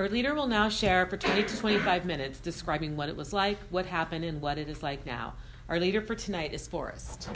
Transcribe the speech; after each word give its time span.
Our 0.00 0.08
leader 0.08 0.34
will 0.34 0.46
now 0.46 0.70
share 0.70 1.04
for 1.04 1.18
20 1.18 1.42
to 1.42 1.58
25 1.58 2.06
minutes 2.06 2.40
describing 2.40 2.96
what 2.96 3.10
it 3.10 3.16
was 3.16 3.34
like, 3.34 3.58
what 3.68 3.84
happened, 3.84 4.24
and 4.24 4.40
what 4.40 4.56
it 4.56 4.66
is 4.66 4.82
like 4.82 5.04
now. 5.04 5.34
Our 5.68 5.78
leader 5.78 6.00
for 6.00 6.14
tonight 6.14 6.54
is 6.54 6.66
Forrest. 6.66 7.28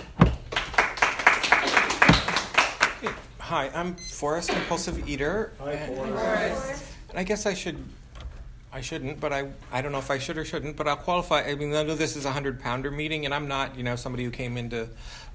Hi, 3.38 3.71
I'm 3.74 3.95
Forrest, 3.96 4.48
compulsive 4.48 5.06
eater. 5.06 5.53
Hi, 5.58 5.77
Forrest. 5.88 6.85
And 7.11 7.19
I 7.19 7.22
guess 7.24 7.45
I 7.45 7.53
should, 7.53 7.85
I 8.73 8.81
shouldn't, 8.81 9.21
but 9.21 9.31
I, 9.31 9.51
I 9.71 9.83
don't 9.83 9.93
know 9.93 9.99
if 9.99 10.11
I 10.11 10.17
should 10.17 10.39
or 10.39 10.46
shouldn't, 10.46 10.75
but 10.75 10.89
I'll 10.89 10.96
qualify. 10.96 11.43
I 11.43 11.57
mean, 11.57 11.75
I 11.75 11.83
know 11.83 11.95
this 11.95 12.17
is 12.17 12.25
a 12.25 12.29
100 12.29 12.61
pounder 12.61 12.91
meeting, 12.91 13.27
and 13.27 13.35
I'm 13.35 13.46
not, 13.46 13.77
you 13.77 13.83
know, 13.83 13.95
somebody 13.95 14.25
who 14.25 14.31
came 14.31 14.57
into 14.57 14.89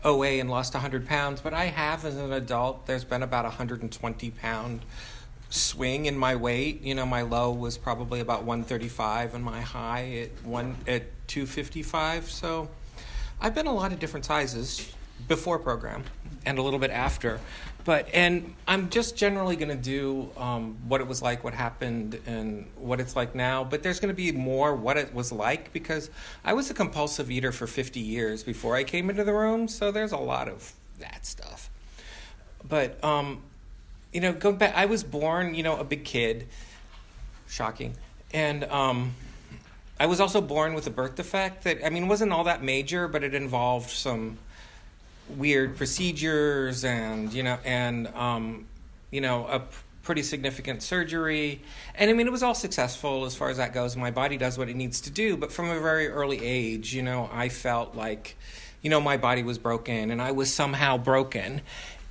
OA 0.04 0.40
and 0.40 0.50
lost 0.50 0.74
100 0.74 1.06
pounds, 1.06 1.42
but 1.42 1.54
I 1.54 1.66
have 1.66 2.06
as 2.06 2.16
an 2.18 2.34
adult, 2.34 2.88
there's 2.88 3.04
been 3.04 3.22
about 3.22 3.46
a 3.46 3.50
120 3.50 4.32
pound 4.32 4.84
swing 5.50 6.06
in 6.06 6.18
my 6.18 6.36
weight. 6.36 6.82
You 6.82 6.96
know, 6.96 7.06
my 7.06 7.24
low 7.24 7.52
was 7.52 7.78
probably 7.78 8.20
about 8.20 8.44
135 8.44 9.36
and 9.36 9.44
my 9.44 9.62
high 9.62 10.30
at 10.30 10.46
one 10.46 10.76
at 10.88 11.04
255. 11.28 12.30
So 12.30 12.70
I've 13.42 13.56
been 13.56 13.68
a 13.68 13.74
lot 13.74 13.92
of 13.92 14.00
different 14.00 14.26
sizes 14.26 14.92
before 15.28 15.60
program 15.60 16.04
and 16.46 16.58
a 16.58 16.62
little 16.62 16.80
bit 16.80 16.92
after. 16.92 17.40
But 17.86 18.10
and 18.14 18.54
I'm 18.68 18.90
just 18.90 19.16
generally 19.16 19.56
going 19.56 19.70
to 19.70 19.76
do 19.76 20.30
um, 20.38 20.78
what 20.88 21.02
it 21.02 21.08
was 21.08 21.22
like, 21.22 21.44
what 21.44 21.54
happened, 21.54 22.20
and 22.28 22.68
what 22.76 23.00
it's 23.00 23.16
like 23.16 23.34
now. 23.34 23.64
But 23.64 23.84
there's 23.84 24.00
going 24.00 24.14
to 24.14 24.16
be 24.16 24.32
more 24.32 24.76
what 24.76 24.98
it 24.98 25.14
was 25.14 25.32
like 25.32 25.74
because 25.74 26.10
I 26.44 26.54
was 26.54 26.70
a 26.70 26.74
compulsive 26.74 27.32
eater 27.32 27.52
for 27.52 27.68
50 27.68 28.00
years 28.00 28.44
before 28.44 28.76
I 28.76 28.84
came 28.84 29.10
into 29.10 29.24
the 29.24 29.34
room. 29.34 29.68
So 29.68 29.92
there's 29.92 30.12
a 30.12 30.18
lot 30.18 30.48
of 30.48 30.74
that 31.00 31.26
stuff. 31.26 31.70
But 32.68 33.02
um, 33.04 33.42
you 34.14 34.22
know, 34.22 34.34
going 34.34 34.58
back, 34.58 34.76
I 34.76 34.86
was 34.86 35.04
born, 35.04 35.56
you 35.56 35.64
know, 35.64 35.78
a 35.78 35.84
big 35.84 36.04
kid. 36.04 36.48
Shocking. 37.48 37.96
And 38.34 38.64
um, 38.66 39.16
I 40.00 40.06
was 40.06 40.20
also 40.20 40.42
born 40.42 40.74
with 40.74 40.88
a 40.88 40.92
birth 40.92 41.16
defect 41.16 41.64
that, 41.64 41.86
I 41.86 41.90
mean, 41.90 42.08
wasn't 42.08 42.32
all 42.32 42.46
that 42.46 42.64
major, 42.64 43.08
but 43.08 43.24
it 43.24 43.34
involved 43.34 43.90
some 43.90 44.38
weird 45.30 45.78
procedures 45.78 46.84
and, 46.84 47.34
you 47.34 47.44
know, 47.44 47.58
and, 47.64 48.08
um, 48.16 48.68
you 49.12 49.22
know, 49.22 49.46
a 49.48 49.64
pretty 50.04 50.24
significant 50.24 50.82
surgery. 50.82 51.62
And 51.96 52.10
I 52.10 52.14
mean, 52.14 52.26
it 52.26 52.32
was 52.32 52.42
all 52.42 52.56
successful 52.56 53.26
as 53.26 53.36
far 53.36 53.50
as 53.50 53.58
that 53.58 53.74
goes. 53.74 53.96
My 53.96 54.12
body 54.12 54.38
does 54.38 54.58
what 54.58 54.70
it 54.70 54.76
needs 54.76 55.02
to 55.02 55.12
do. 55.12 55.38
But 55.38 55.52
from 55.52 55.70
a 55.70 55.80
very 55.80 56.08
early 56.08 56.44
age, 56.44 56.94
you 56.94 57.04
know, 57.04 57.30
I 57.32 57.50
felt 57.50 57.96
like, 57.96 58.36
you 58.82 58.90
know, 58.90 59.02
my 59.02 59.18
body 59.18 59.44
was 59.44 59.58
broken 59.58 60.10
and 60.10 60.22
I 60.22 60.32
was 60.32 60.52
somehow 60.54 60.98
broken. 60.98 61.62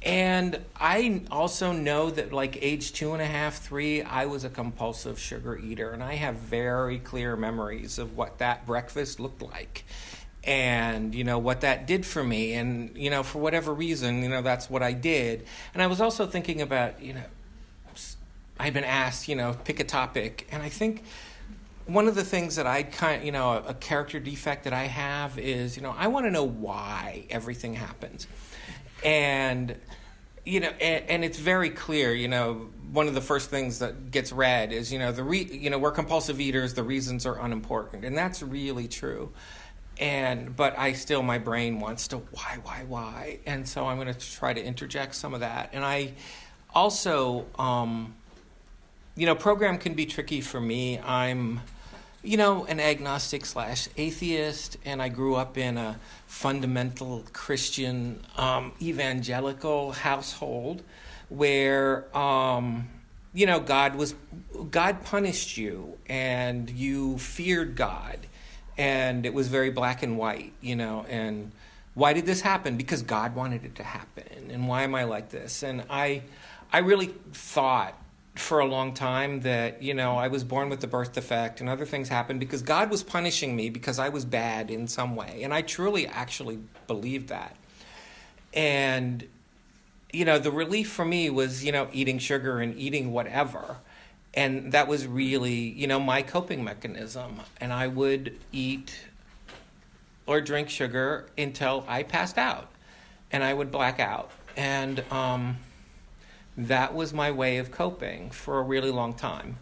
And 0.03 0.61
I 0.77 1.23
also 1.31 1.73
know 1.73 2.11
that, 2.11 2.33
like 2.33 2.63
age 2.63 2.93
two 2.93 3.15
and 3.15 3.23
a 3.23 3.27
half, 3.27 3.59
three, 3.59 4.03
I 4.03 4.27
was 4.27 4.45
a 4.45 4.49
compulsive 4.49 5.19
sugar 5.19 5.59
eater, 5.59 5.91
and 5.91 6.05
I 6.05 6.15
have 6.15 6.37
very 6.37 6.99
clear 6.99 7.35
memories 7.35 7.99
of 7.99 8.17
what 8.17 8.39
that 8.39 8.65
breakfast 8.65 9.19
looked 9.19 9.43
like, 9.43 9.85
and 10.45 11.15
you 11.17 11.25
know 11.25 11.39
what 11.39 11.63
that 11.63 11.89
did 11.89 12.07
for 12.07 12.23
me, 12.23 12.53
and 12.53 12.97
you 12.97 13.11
know 13.11 13.25
for 13.25 13.41
whatever 13.41 13.75
reason, 13.75 14.23
you 14.23 14.29
know 14.29 14.41
that's 14.41 14.71
what 14.71 14.85
I 14.85 14.93
did. 14.93 15.45
And 15.75 15.83
I 15.83 15.89
was 15.89 16.01
also 16.01 16.27
thinking 16.27 16.63
about, 16.63 17.03
you 17.03 17.15
know, 17.15 17.25
I've 18.59 18.75
been 18.75 18.85
asked, 18.85 19.27
you 19.27 19.35
know, 19.35 19.57
pick 19.65 19.81
a 19.81 19.85
topic, 19.85 20.47
and 20.53 20.63
I 20.63 20.69
think 20.69 21.03
one 21.87 22.07
of 22.07 22.15
the 22.15 22.25
things 22.25 22.55
that 22.55 22.69
I 22.69 22.85
kind, 22.85 23.25
you 23.25 23.33
know, 23.33 23.51
a, 23.51 23.71
a 23.71 23.75
character 23.75 24.21
defect 24.21 24.63
that 24.63 24.73
I 24.73 24.85
have 24.85 25.41
is, 25.41 25.77
you 25.77 25.83
know, 25.83 25.95
I 25.99 26.07
want 26.07 26.27
to 26.27 26.31
know 26.31 26.45
why 26.45 27.25
everything 27.31 27.75
happens 27.75 28.29
and 29.05 29.77
you 30.45 30.61
know 30.61 30.71
and, 30.81 31.05
and, 31.09 31.25
it's 31.25 31.39
very 31.39 31.71
clear 31.71 32.15
you 32.15 32.29
know 32.29 32.69
one 32.93 33.07
of 33.07 33.15
the 33.15 33.21
first 33.21 33.51
things 33.51 33.81
that 33.81 34.11
gets 34.11 34.33
read 34.33 34.73
is 34.73 34.93
you 34.93 34.99
know 34.99 35.13
the 35.13 35.23
re, 35.23 35.43
you 35.45 35.71
know 35.71 35.79
we're 35.79 35.91
compulsive 35.91 36.41
eaters 36.41 36.75
the 36.75 36.83
reasons 36.83 37.27
are 37.27 37.39
unimportant. 37.41 38.05
And 38.05 38.17
that's 38.17 38.43
really 38.43 38.89
true. 38.89 39.33
And 39.99 40.55
but 40.57 40.79
i 40.79 40.93
still 40.93 41.23
my 41.23 41.39
brain 41.39 41.81
wants 41.81 42.09
to 42.09 42.19
why 42.19 42.59
why 42.63 42.85
why? 42.87 43.39
And 43.47 43.69
so 43.69 43.87
i'm 43.87 43.99
going 43.99 44.13
to 44.13 44.37
try 44.37 44.53
to 44.53 44.63
interject 44.63 45.15
some 45.15 45.35
of 45.35 45.41
that. 45.41 45.71
And 45.73 45.85
i 45.85 46.13
also 46.75 47.47
um, 47.59 48.15
you 49.17 49.27
know 49.27 49.35
program 49.35 49.79
can 49.79 49.95
be 49.95 50.07
tricky 50.07 50.41
for 50.41 50.61
me. 50.61 50.99
I'm 51.01 51.61
you 52.29 52.37
know, 52.37 52.67
an 52.67 52.79
agnostic 52.79 53.47
slash 53.47 53.89
atheist, 53.97 54.77
and 54.85 55.01
I 55.01 55.09
grew 55.09 55.35
up 55.35 55.57
in 55.57 55.79
a 55.79 55.99
fundamental 56.27 57.25
Christian 57.33 58.23
um, 58.37 58.73
evangelical 58.83 59.93
household 59.93 60.83
where, 61.31 62.15
um, 62.15 62.87
you 63.33 63.47
know, 63.47 63.61
God 63.61 63.95
was 63.95 64.15
God 64.71 65.03
punished 65.05 65.57
you, 65.57 65.97
and 66.07 66.69
you 66.69 67.17
feared 67.17 67.77
God, 67.77 68.19
and 68.77 69.25
it 69.25 69.33
was 69.33 69.49
very 69.49 69.71
black 69.71 70.03
and 70.03 70.19
white, 70.19 70.53
you 70.61 70.77
know, 70.77 71.07
and 71.09 71.51
why 71.95 72.13
did 72.13 72.27
this 72.27 72.43
happen? 72.43 72.77
Because 72.77 73.01
God 73.01 73.35
wanted 73.35 73.65
it 73.65 73.75
to 73.77 73.85
happen, 73.85 74.51
and 74.51 74.69
why 74.69 74.83
am 74.83 74.95
I 74.95 75.05
like 75.05 75.31
this? 75.31 75.63
And 75.63 75.83
I, 75.89 76.25
I 76.75 76.81
really 76.81 77.07
thought 77.33 77.95
for 78.39 78.61
a 78.61 78.65
long 78.65 78.95
time 78.95 79.41
that 79.41 79.83
you 79.83 79.95
know 79.95 80.17
I 80.17 80.29
was 80.29 80.45
born 80.45 80.69
with 80.69 80.81
the 80.81 80.87
birth 80.87 81.13
defect 81.13 81.61
and 81.61 81.69
other 81.69 81.85
things 81.85 82.09
happened 82.09 82.41
because 82.41 82.63
God 82.63 82.91
was 82.91 83.03
punishing 83.03 83.57
me 83.57 83.69
because 83.69 83.99
I 83.99 84.09
was 84.09 84.25
bad 84.25 84.71
in 84.71 84.87
some 84.87 85.17
way. 85.17 85.43
And 85.43 85.53
I 85.53 85.63
truly 85.63 86.07
actually 86.07 86.59
believed 86.87 87.29
that. 87.29 87.57
And 88.55 89.27
you 90.13 90.25
know 90.25 90.39
the 90.39 90.51
relief 90.51 90.91
for 90.91 91.05
me 91.05 91.31
was 91.31 91.65
you 91.65 91.73
know 91.73 91.89
eating 91.93 92.19
sugar 92.19 92.61
and 92.61 92.77
eating 92.79 93.13
whatever. 93.13 93.77
And 94.35 94.73
that 94.73 94.87
was 94.87 95.07
really 95.07 95.55
you 95.55 95.87
know 95.87 95.99
my 95.99 96.23
coping 96.23 96.63
mechanism. 96.63 97.41
And 97.61 97.73
I 97.73 97.89
would 97.89 98.39
eat 98.53 98.95
or 100.27 100.41
drink 100.41 100.69
sugar 100.69 101.27
until 101.37 101.85
I 101.89 102.03
passed 102.05 102.39
out 102.39 102.71
and 103.33 103.43
I 103.43 103.53
would 103.53 103.71
black 103.71 103.99
out. 103.99 104.31
And 104.57 105.03
um 105.11 105.57
that 106.59 106.95
was 106.95 107.13
my 107.15 107.31
way 107.31 107.59
of 107.59 107.71
coping 107.71 108.31
for 108.31 108.59
a 108.59 108.63
really 108.63 108.91
long 108.91 109.15
time. 109.15 109.57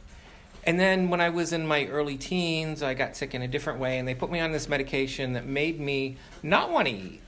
And 0.64 0.80
then 0.80 1.10
when 1.10 1.20
I 1.20 1.28
was 1.28 1.52
in 1.52 1.66
my 1.66 1.86
early 1.86 2.16
teens, 2.16 2.82
I 2.82 2.94
got 2.94 3.14
sick 3.14 3.34
in 3.34 3.42
a 3.42 3.48
different 3.48 3.78
way, 3.78 3.98
and 3.98 4.08
they 4.08 4.14
put 4.14 4.30
me 4.32 4.40
on 4.40 4.50
this 4.50 4.68
medication 4.68 5.34
that 5.34 5.46
made 5.46 5.78
me 5.78 6.16
not 6.42 6.72
want 6.72 6.88
to 6.88 6.94
eat 6.94 7.20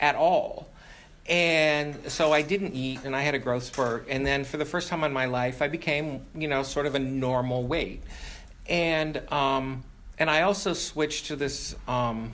at 0.00 0.14
all. 0.14 0.68
And 1.26 2.10
so 2.10 2.32
I 2.32 2.40
didn't 2.40 2.74
eat, 2.74 3.00
and 3.04 3.14
I 3.14 3.20
had 3.20 3.34
a 3.34 3.38
growth 3.38 3.64
spurt. 3.64 4.06
And 4.08 4.24
then 4.24 4.44
for 4.44 4.56
the 4.56 4.64
first 4.64 4.88
time 4.88 5.04
in 5.04 5.12
my 5.12 5.26
life, 5.26 5.60
I 5.60 5.68
became, 5.68 6.24
you 6.34 6.48
know, 6.48 6.62
sort 6.62 6.86
of 6.86 6.94
a 6.94 6.98
normal 6.98 7.66
weight. 7.66 8.02
And 8.66 9.20
um, 9.30 9.84
and 10.18 10.30
I 10.30 10.42
also 10.42 10.72
switched 10.72 11.26
to 11.26 11.36
this. 11.36 11.76
Um, 11.86 12.32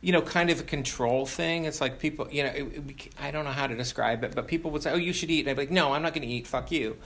you 0.00 0.12
know, 0.12 0.22
kind 0.22 0.50
of 0.50 0.60
a 0.60 0.62
control 0.62 1.26
thing. 1.26 1.66
It's 1.66 1.80
like 1.80 1.98
people, 1.98 2.28
you 2.30 2.42
know, 2.42 2.50
it, 2.50 2.62
it, 2.62 3.14
I 3.20 3.30
don't 3.30 3.44
know 3.44 3.50
how 3.50 3.66
to 3.66 3.76
describe 3.76 4.24
it, 4.24 4.34
but 4.34 4.46
people 4.46 4.70
would 4.70 4.82
say, 4.82 4.92
"Oh, 4.92 4.96
you 4.96 5.12
should 5.12 5.30
eat," 5.30 5.40
and 5.40 5.50
I'd 5.50 5.56
be 5.56 5.62
like, 5.62 5.70
"No, 5.70 5.92
I'm 5.92 6.02
not 6.02 6.14
going 6.14 6.26
to 6.26 6.32
eat. 6.32 6.46
Fuck 6.46 6.72
you." 6.72 6.96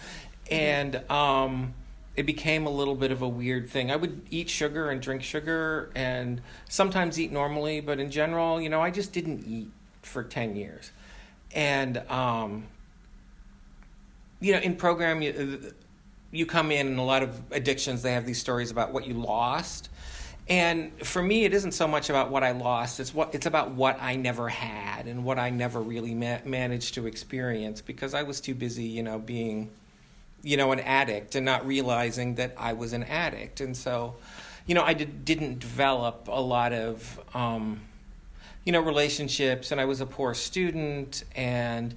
And 0.50 0.96
um, 1.10 1.74
it 2.14 2.24
became 2.24 2.66
a 2.66 2.70
little 2.70 2.94
bit 2.94 3.10
of 3.10 3.22
a 3.22 3.28
weird 3.28 3.68
thing. 3.68 3.90
I 3.90 3.96
would 3.96 4.26
eat 4.30 4.48
sugar 4.48 4.90
and 4.90 5.02
drink 5.02 5.22
sugar, 5.22 5.90
and 5.96 6.40
sometimes 6.68 7.18
eat 7.18 7.32
normally, 7.32 7.80
but 7.80 7.98
in 7.98 8.10
general, 8.10 8.60
you 8.60 8.68
know, 8.68 8.80
I 8.80 8.90
just 8.90 9.12
didn't 9.12 9.44
eat 9.46 9.70
for 10.02 10.22
ten 10.22 10.54
years. 10.54 10.92
And 11.52 11.98
um, 12.10 12.68
you 14.38 14.52
know, 14.52 14.60
in 14.60 14.76
program, 14.76 15.20
you, 15.20 15.74
you 16.30 16.46
come 16.46 16.70
in, 16.70 16.86
and 16.86 16.98
a 17.00 17.02
lot 17.02 17.24
of 17.24 17.42
addictions, 17.50 18.02
they 18.02 18.12
have 18.12 18.24
these 18.24 18.40
stories 18.40 18.70
about 18.70 18.92
what 18.92 19.04
you 19.04 19.14
lost 19.14 19.88
and 20.48 20.92
for 21.06 21.22
me, 21.22 21.44
it 21.44 21.54
isn't 21.54 21.72
so 21.72 21.88
much 21.88 22.10
about 22.10 22.30
what 22.30 22.44
I 22.44 22.50
lost; 22.50 23.00
it's 23.00 23.14
what 23.14 23.34
it's 23.34 23.46
about 23.46 23.70
what 23.70 24.00
I 24.02 24.16
never 24.16 24.48
had 24.48 25.06
and 25.06 25.24
what 25.24 25.38
I 25.38 25.48
never 25.48 25.80
really 25.80 26.14
ma- 26.14 26.40
managed 26.44 26.94
to 26.94 27.06
experience 27.06 27.80
because 27.80 28.12
I 28.12 28.24
was 28.24 28.40
too 28.40 28.54
busy, 28.54 28.84
you 28.84 29.02
know, 29.02 29.18
being, 29.18 29.70
you 30.42 30.58
know, 30.58 30.72
an 30.72 30.80
addict 30.80 31.34
and 31.34 31.46
not 31.46 31.66
realizing 31.66 32.34
that 32.34 32.54
I 32.58 32.74
was 32.74 32.92
an 32.92 33.04
addict. 33.04 33.62
And 33.62 33.74
so, 33.74 34.16
you 34.66 34.74
know, 34.74 34.82
I 34.82 34.92
did, 34.92 35.24
didn't 35.24 35.60
develop 35.60 36.28
a 36.28 36.40
lot 36.40 36.74
of, 36.74 37.20
um, 37.34 37.80
you 38.64 38.72
know, 38.72 38.80
relationships, 38.80 39.72
and 39.72 39.80
I 39.80 39.86
was 39.86 40.02
a 40.02 40.06
poor 40.06 40.34
student, 40.34 41.24
and 41.34 41.94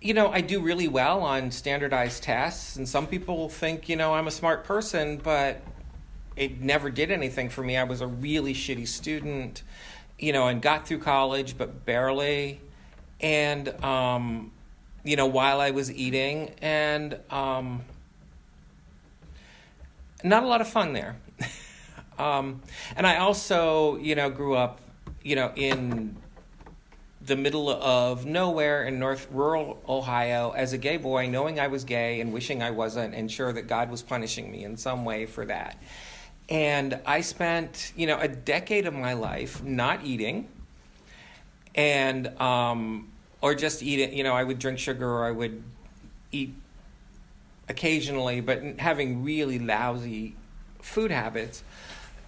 you 0.00 0.14
know, 0.14 0.30
I 0.30 0.40
do 0.40 0.60
really 0.62 0.88
well 0.88 1.20
on 1.20 1.50
standardized 1.50 2.22
tests, 2.22 2.76
and 2.76 2.88
some 2.88 3.06
people 3.06 3.50
think, 3.50 3.90
you 3.90 3.96
know, 3.96 4.14
I'm 4.14 4.26
a 4.26 4.30
smart 4.30 4.64
person, 4.64 5.18
but 5.18 5.60
it 6.36 6.60
never 6.60 6.90
did 6.90 7.10
anything 7.10 7.48
for 7.48 7.62
me. 7.62 7.76
I 7.76 7.84
was 7.84 8.00
a 8.00 8.06
really 8.06 8.54
shitty 8.54 8.88
student, 8.88 9.62
you 10.18 10.32
know, 10.32 10.48
and 10.48 10.62
got 10.62 10.86
through 10.86 11.00
college, 11.00 11.58
but 11.58 11.84
barely. 11.84 12.60
And, 13.20 13.68
um, 13.84 14.52
you 15.04 15.16
know, 15.16 15.26
while 15.26 15.60
I 15.60 15.70
was 15.70 15.92
eating, 15.92 16.52
and 16.62 17.18
um, 17.30 17.82
not 20.22 20.42
a 20.42 20.46
lot 20.46 20.60
of 20.60 20.68
fun 20.68 20.92
there. 20.92 21.16
um, 22.18 22.62
and 22.96 23.06
I 23.06 23.18
also, 23.18 23.96
you 23.96 24.14
know, 24.14 24.30
grew 24.30 24.54
up, 24.54 24.80
you 25.22 25.36
know, 25.36 25.52
in 25.56 26.16
the 27.22 27.36
middle 27.36 27.68
of 27.68 28.24
nowhere 28.24 28.84
in 28.84 28.98
north 28.98 29.28
rural 29.30 29.82
Ohio 29.88 30.52
as 30.52 30.72
a 30.72 30.78
gay 30.78 30.96
boy, 30.96 31.28
knowing 31.28 31.60
I 31.60 31.68
was 31.68 31.84
gay 31.84 32.20
and 32.20 32.32
wishing 32.32 32.62
I 32.62 32.70
wasn't, 32.70 33.14
and 33.14 33.30
sure 33.30 33.52
that 33.52 33.68
God 33.68 33.90
was 33.90 34.02
punishing 34.02 34.50
me 34.50 34.64
in 34.64 34.76
some 34.76 35.04
way 35.04 35.26
for 35.26 35.44
that. 35.46 35.76
And 36.50 37.00
I 37.06 37.20
spent, 37.20 37.92
you 37.96 38.08
know, 38.08 38.18
a 38.18 38.26
decade 38.26 38.86
of 38.86 38.94
my 38.94 39.12
life 39.12 39.62
not 39.62 40.04
eating, 40.04 40.48
and 41.76 42.26
um, 42.40 43.08
or 43.40 43.54
just 43.54 43.82
eating. 43.82 44.16
You 44.16 44.24
know, 44.24 44.34
I 44.34 44.42
would 44.42 44.58
drink 44.58 44.78
sugar 44.78 45.08
or 45.08 45.24
I 45.24 45.30
would 45.30 45.62
eat 46.32 46.54
occasionally, 47.68 48.40
but 48.40 48.62
having 48.78 49.22
really 49.22 49.60
lousy 49.60 50.34
food 50.80 51.10
habits 51.10 51.62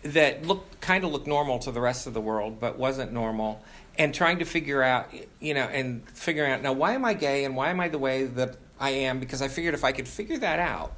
that 0.03 0.47
looked 0.47 0.81
kind 0.81 1.05
of 1.05 1.13
looked 1.13 1.27
normal 1.27 1.59
to 1.61 1.73
the 1.73 1.81
rest 1.81 2.07
of 2.07 2.15
the 2.15 2.21
world, 2.21 2.61
but 2.61 2.79
wasn't 2.79 3.13
normal. 3.13 3.63
And 3.99 4.15
trying 4.15 4.39
to 4.39 4.45
figure 4.45 4.83
out, 4.83 5.13
you 5.41 5.53
know, 5.53 5.65
and 5.65 6.09
figuring 6.11 6.53
out 6.53 6.63
now 6.63 6.73
why 6.73 6.93
am 6.93 7.05
I 7.05 7.15
gay 7.15 7.45
and 7.45 7.57
why 7.57 7.71
am 7.71 7.81
I 7.81 7.89
the 7.89 7.99
way 7.99 8.25
that 8.25 8.57
I 8.81 8.91
am? 8.91 9.21
Because 9.21 9.43
I 9.43 9.49
figured 9.49 9.75
if 9.75 9.85
I 9.85 9.93
could 9.93 10.09
figure 10.09 10.39
that 10.39 10.59
out, 10.59 10.95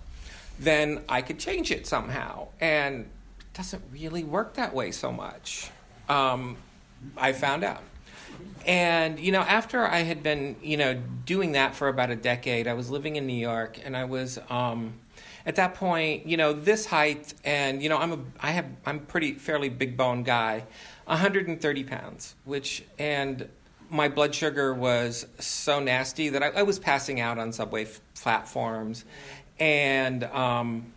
then 0.58 1.02
I 1.08 1.22
could 1.22 1.38
change 1.38 1.70
it 1.70 1.86
somehow. 1.86 2.48
And 2.60 3.00
it 3.40 3.52
doesn't 3.54 3.82
really 3.92 4.24
work 4.24 4.54
that 4.54 4.74
way 4.74 4.90
so 4.90 5.12
much. 5.12 5.70
Um, 6.08 6.56
I 7.16 7.32
found 7.32 7.64
out. 7.64 7.82
And, 8.66 9.20
you 9.20 9.30
know, 9.30 9.40
after 9.40 9.86
I 9.86 9.98
had 9.98 10.22
been, 10.22 10.56
you 10.62 10.76
know, 10.76 11.00
doing 11.26 11.52
that 11.52 11.74
for 11.74 11.88
about 11.88 12.10
a 12.10 12.16
decade, 12.16 12.66
I 12.66 12.74
was 12.74 12.90
living 12.90 13.16
in 13.16 13.26
New 13.26 13.34
York 13.34 13.78
and 13.84 13.96
I 13.96 14.04
was, 14.04 14.38
um, 14.48 14.94
at 15.46 15.56
that 15.56 15.74
point, 15.74 16.26
you 16.26 16.38
know, 16.38 16.54
this 16.54 16.86
height 16.86 17.34
and, 17.44 17.82
you 17.82 17.90
know, 17.90 17.98
I'm 17.98 18.12
a, 18.12 18.18
I 18.40 18.52
have, 18.52 18.66
I'm 18.86 19.00
pretty, 19.00 19.34
fairly 19.34 19.68
big 19.68 19.96
bone 19.96 20.22
guy, 20.22 20.64
130 21.04 21.84
pounds, 21.84 22.34
which, 22.44 22.82
and 22.98 23.48
my 23.90 24.08
blood 24.08 24.34
sugar 24.34 24.72
was 24.72 25.26
so 25.38 25.78
nasty 25.78 26.30
that 26.30 26.42
I, 26.42 26.48
I 26.48 26.62
was 26.62 26.78
passing 26.78 27.20
out 27.20 27.38
on 27.38 27.52
subway 27.52 27.82
f- 27.82 28.00
platforms 28.14 29.04
and, 29.58 30.24
um, 30.24 30.92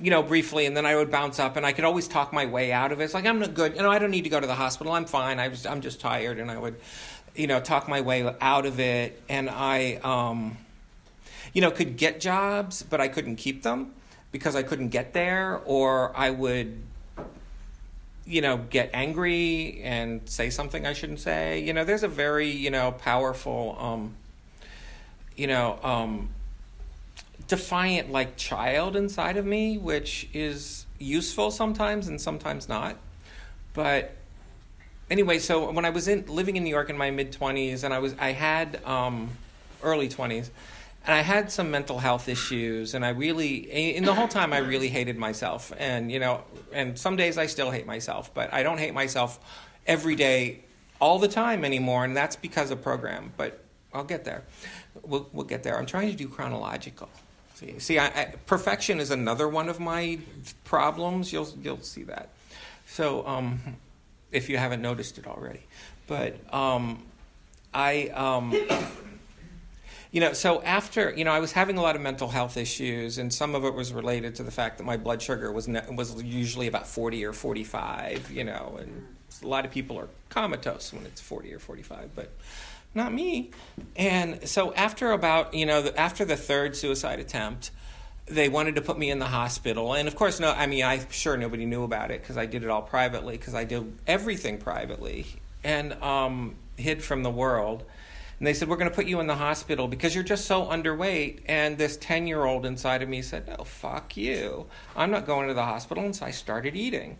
you 0.00 0.10
know, 0.10 0.22
briefly, 0.22 0.66
and 0.66 0.76
then 0.76 0.84
I 0.84 0.96
would 0.96 1.10
bounce 1.10 1.38
up, 1.38 1.56
and 1.56 1.64
I 1.64 1.72
could 1.72 1.84
always 1.84 2.08
talk 2.08 2.32
my 2.32 2.46
way 2.46 2.72
out 2.72 2.92
of 2.92 3.00
it. 3.00 3.04
It's 3.04 3.14
like 3.14 3.26
I'm 3.26 3.38
not 3.38 3.54
good, 3.54 3.76
you 3.76 3.82
know. 3.82 3.90
I 3.90 3.98
don't 3.98 4.10
need 4.10 4.24
to 4.24 4.30
go 4.30 4.40
to 4.40 4.46
the 4.46 4.54
hospital. 4.54 4.92
I'm 4.92 5.06
fine. 5.06 5.38
I 5.38 5.48
was, 5.48 5.66
I'm 5.66 5.80
just 5.80 6.00
tired, 6.00 6.38
and 6.38 6.50
I 6.50 6.58
would, 6.58 6.76
you 7.34 7.46
know, 7.46 7.60
talk 7.60 7.88
my 7.88 8.00
way 8.00 8.28
out 8.40 8.66
of 8.66 8.80
it. 8.80 9.22
And 9.28 9.48
I, 9.48 10.00
um, 10.02 10.58
you 11.52 11.60
know, 11.60 11.70
could 11.70 11.96
get 11.96 12.20
jobs, 12.20 12.82
but 12.82 13.00
I 13.00 13.08
couldn't 13.08 13.36
keep 13.36 13.62
them 13.62 13.94
because 14.32 14.56
I 14.56 14.64
couldn't 14.64 14.88
get 14.88 15.12
there, 15.12 15.60
or 15.64 16.12
I 16.16 16.30
would, 16.30 16.82
you 18.26 18.40
know, 18.40 18.56
get 18.56 18.90
angry 18.92 19.80
and 19.84 20.28
say 20.28 20.50
something 20.50 20.84
I 20.84 20.92
shouldn't 20.92 21.20
say. 21.20 21.60
You 21.60 21.72
know, 21.72 21.84
there's 21.84 22.02
a 22.02 22.08
very, 22.08 22.50
you 22.50 22.70
know, 22.70 22.90
powerful, 22.90 23.76
um, 23.78 24.14
you 25.36 25.46
know, 25.46 25.78
um, 25.84 26.30
defiant 27.46 28.10
like 28.10 28.36
child 28.36 28.96
inside 28.96 29.36
of 29.36 29.44
me, 29.44 29.78
which 29.78 30.28
is 30.32 30.86
useful 30.98 31.50
sometimes 31.50 32.08
and 32.08 32.20
sometimes 32.20 32.68
not. 32.68 32.96
But 33.72 34.16
anyway, 35.10 35.38
so 35.38 35.70
when 35.70 35.84
I 35.84 35.90
was 35.90 36.08
in 36.08 36.26
living 36.26 36.56
in 36.56 36.64
New 36.64 36.70
York 36.70 36.90
in 36.90 36.96
my 36.96 37.10
mid 37.10 37.32
twenties, 37.32 37.84
and 37.84 37.92
I 37.92 37.98
was 37.98 38.14
I 38.18 38.32
had 38.32 38.82
um, 38.84 39.30
early 39.82 40.08
twenties, 40.08 40.50
and 41.06 41.14
I 41.14 41.20
had 41.20 41.50
some 41.50 41.70
mental 41.70 41.98
health 41.98 42.28
issues, 42.28 42.94
and 42.94 43.04
I 43.04 43.10
really 43.10 43.56
in 43.96 44.04
the 44.04 44.14
whole 44.14 44.28
time 44.28 44.52
I 44.52 44.58
really 44.58 44.88
hated 44.88 45.18
myself, 45.18 45.72
and 45.76 46.10
you 46.10 46.20
know, 46.20 46.44
and 46.72 46.98
some 46.98 47.16
days 47.16 47.36
I 47.38 47.46
still 47.46 47.70
hate 47.70 47.86
myself, 47.86 48.32
but 48.32 48.52
I 48.52 48.62
don't 48.62 48.78
hate 48.78 48.94
myself 48.94 49.38
every 49.86 50.16
day, 50.16 50.60
all 51.00 51.18
the 51.18 51.28
time 51.28 51.64
anymore, 51.64 52.04
and 52.04 52.16
that's 52.16 52.36
because 52.36 52.70
of 52.70 52.82
program. 52.82 53.32
But 53.36 53.60
I'll 53.92 54.04
get 54.04 54.24
there. 54.24 54.44
We'll 55.02 55.28
we'll 55.32 55.46
get 55.46 55.62
there. 55.62 55.78
I'm 55.78 55.86
trying 55.86 56.10
to 56.10 56.16
do 56.16 56.28
chronological. 56.28 57.08
See, 57.78 57.98
I, 57.98 58.06
I, 58.06 58.34
perfection 58.46 59.00
is 59.00 59.10
another 59.10 59.48
one 59.48 59.68
of 59.68 59.80
my 59.80 60.18
problems. 60.64 61.32
You'll 61.32 61.48
you'll 61.62 61.80
see 61.80 62.04
that. 62.04 62.30
So, 62.86 63.26
um, 63.26 63.60
if 64.30 64.48
you 64.48 64.56
haven't 64.56 64.82
noticed 64.82 65.18
it 65.18 65.26
already, 65.26 65.62
but 66.06 66.36
um, 66.52 67.02
I, 67.72 68.08
um, 68.08 68.52
you 70.12 70.20
know, 70.20 70.32
so 70.32 70.62
after 70.62 71.12
you 71.16 71.24
know, 71.24 71.32
I 71.32 71.40
was 71.40 71.52
having 71.52 71.76
a 71.76 71.82
lot 71.82 71.96
of 71.96 72.02
mental 72.02 72.28
health 72.28 72.56
issues, 72.56 73.18
and 73.18 73.32
some 73.32 73.54
of 73.54 73.64
it 73.64 73.74
was 73.74 73.92
related 73.92 74.34
to 74.36 74.42
the 74.42 74.50
fact 74.50 74.78
that 74.78 74.84
my 74.84 74.96
blood 74.96 75.20
sugar 75.22 75.50
was 75.50 75.66
ne- 75.66 75.90
was 75.90 76.22
usually 76.22 76.66
about 76.66 76.86
forty 76.86 77.24
or 77.24 77.32
forty 77.32 77.64
five. 77.64 78.30
You 78.30 78.44
know, 78.44 78.76
and 78.80 79.06
a 79.42 79.46
lot 79.46 79.64
of 79.64 79.70
people 79.70 79.98
are 79.98 80.08
comatose 80.28 80.92
when 80.92 81.04
it's 81.06 81.20
forty 81.20 81.52
or 81.52 81.58
forty 81.58 81.82
five, 81.82 82.10
but 82.14 82.30
not 82.94 83.12
me. 83.12 83.50
And 83.96 84.48
so 84.48 84.72
after 84.74 85.12
about, 85.12 85.54
you 85.54 85.66
know, 85.66 85.90
after 85.96 86.24
the 86.24 86.36
third 86.36 86.76
suicide 86.76 87.20
attempt, 87.20 87.70
they 88.26 88.48
wanted 88.48 88.76
to 88.76 88.82
put 88.82 88.98
me 88.98 89.10
in 89.10 89.18
the 89.18 89.26
hospital. 89.26 89.94
And 89.94 90.08
of 90.08 90.16
course, 90.16 90.40
no, 90.40 90.50
I 90.50 90.66
mean, 90.66 90.84
I'm 90.84 91.10
sure 91.10 91.36
nobody 91.36 91.66
knew 91.66 91.82
about 91.82 92.10
it 92.10 92.22
because 92.22 92.36
I 92.36 92.46
did 92.46 92.62
it 92.62 92.70
all 92.70 92.82
privately 92.82 93.36
because 93.36 93.54
I 93.54 93.64
did 93.64 93.92
everything 94.06 94.58
privately 94.58 95.26
and 95.62 95.92
um, 96.02 96.54
hid 96.76 97.02
from 97.02 97.22
the 97.22 97.30
world. 97.30 97.84
And 98.38 98.46
they 98.46 98.54
said, 98.54 98.68
We're 98.68 98.76
going 98.76 98.90
to 98.90 98.94
put 98.94 99.06
you 99.06 99.20
in 99.20 99.26
the 99.26 99.36
hospital 99.36 99.88
because 99.88 100.14
you're 100.14 100.24
just 100.24 100.46
so 100.46 100.64
underweight. 100.64 101.42
And 101.46 101.78
this 101.78 101.96
10 101.98 102.26
year 102.26 102.44
old 102.44 102.66
inside 102.66 103.02
of 103.02 103.08
me 103.08 103.22
said, 103.22 103.46
No, 103.46 103.64
fuck 103.64 104.16
you. 104.16 104.66
I'm 104.96 105.10
not 105.10 105.26
going 105.26 105.48
to 105.48 105.54
the 105.54 105.64
hospital. 105.64 106.04
And 106.04 106.16
so 106.16 106.26
I 106.26 106.30
started 106.30 106.74
eating. 106.74 107.18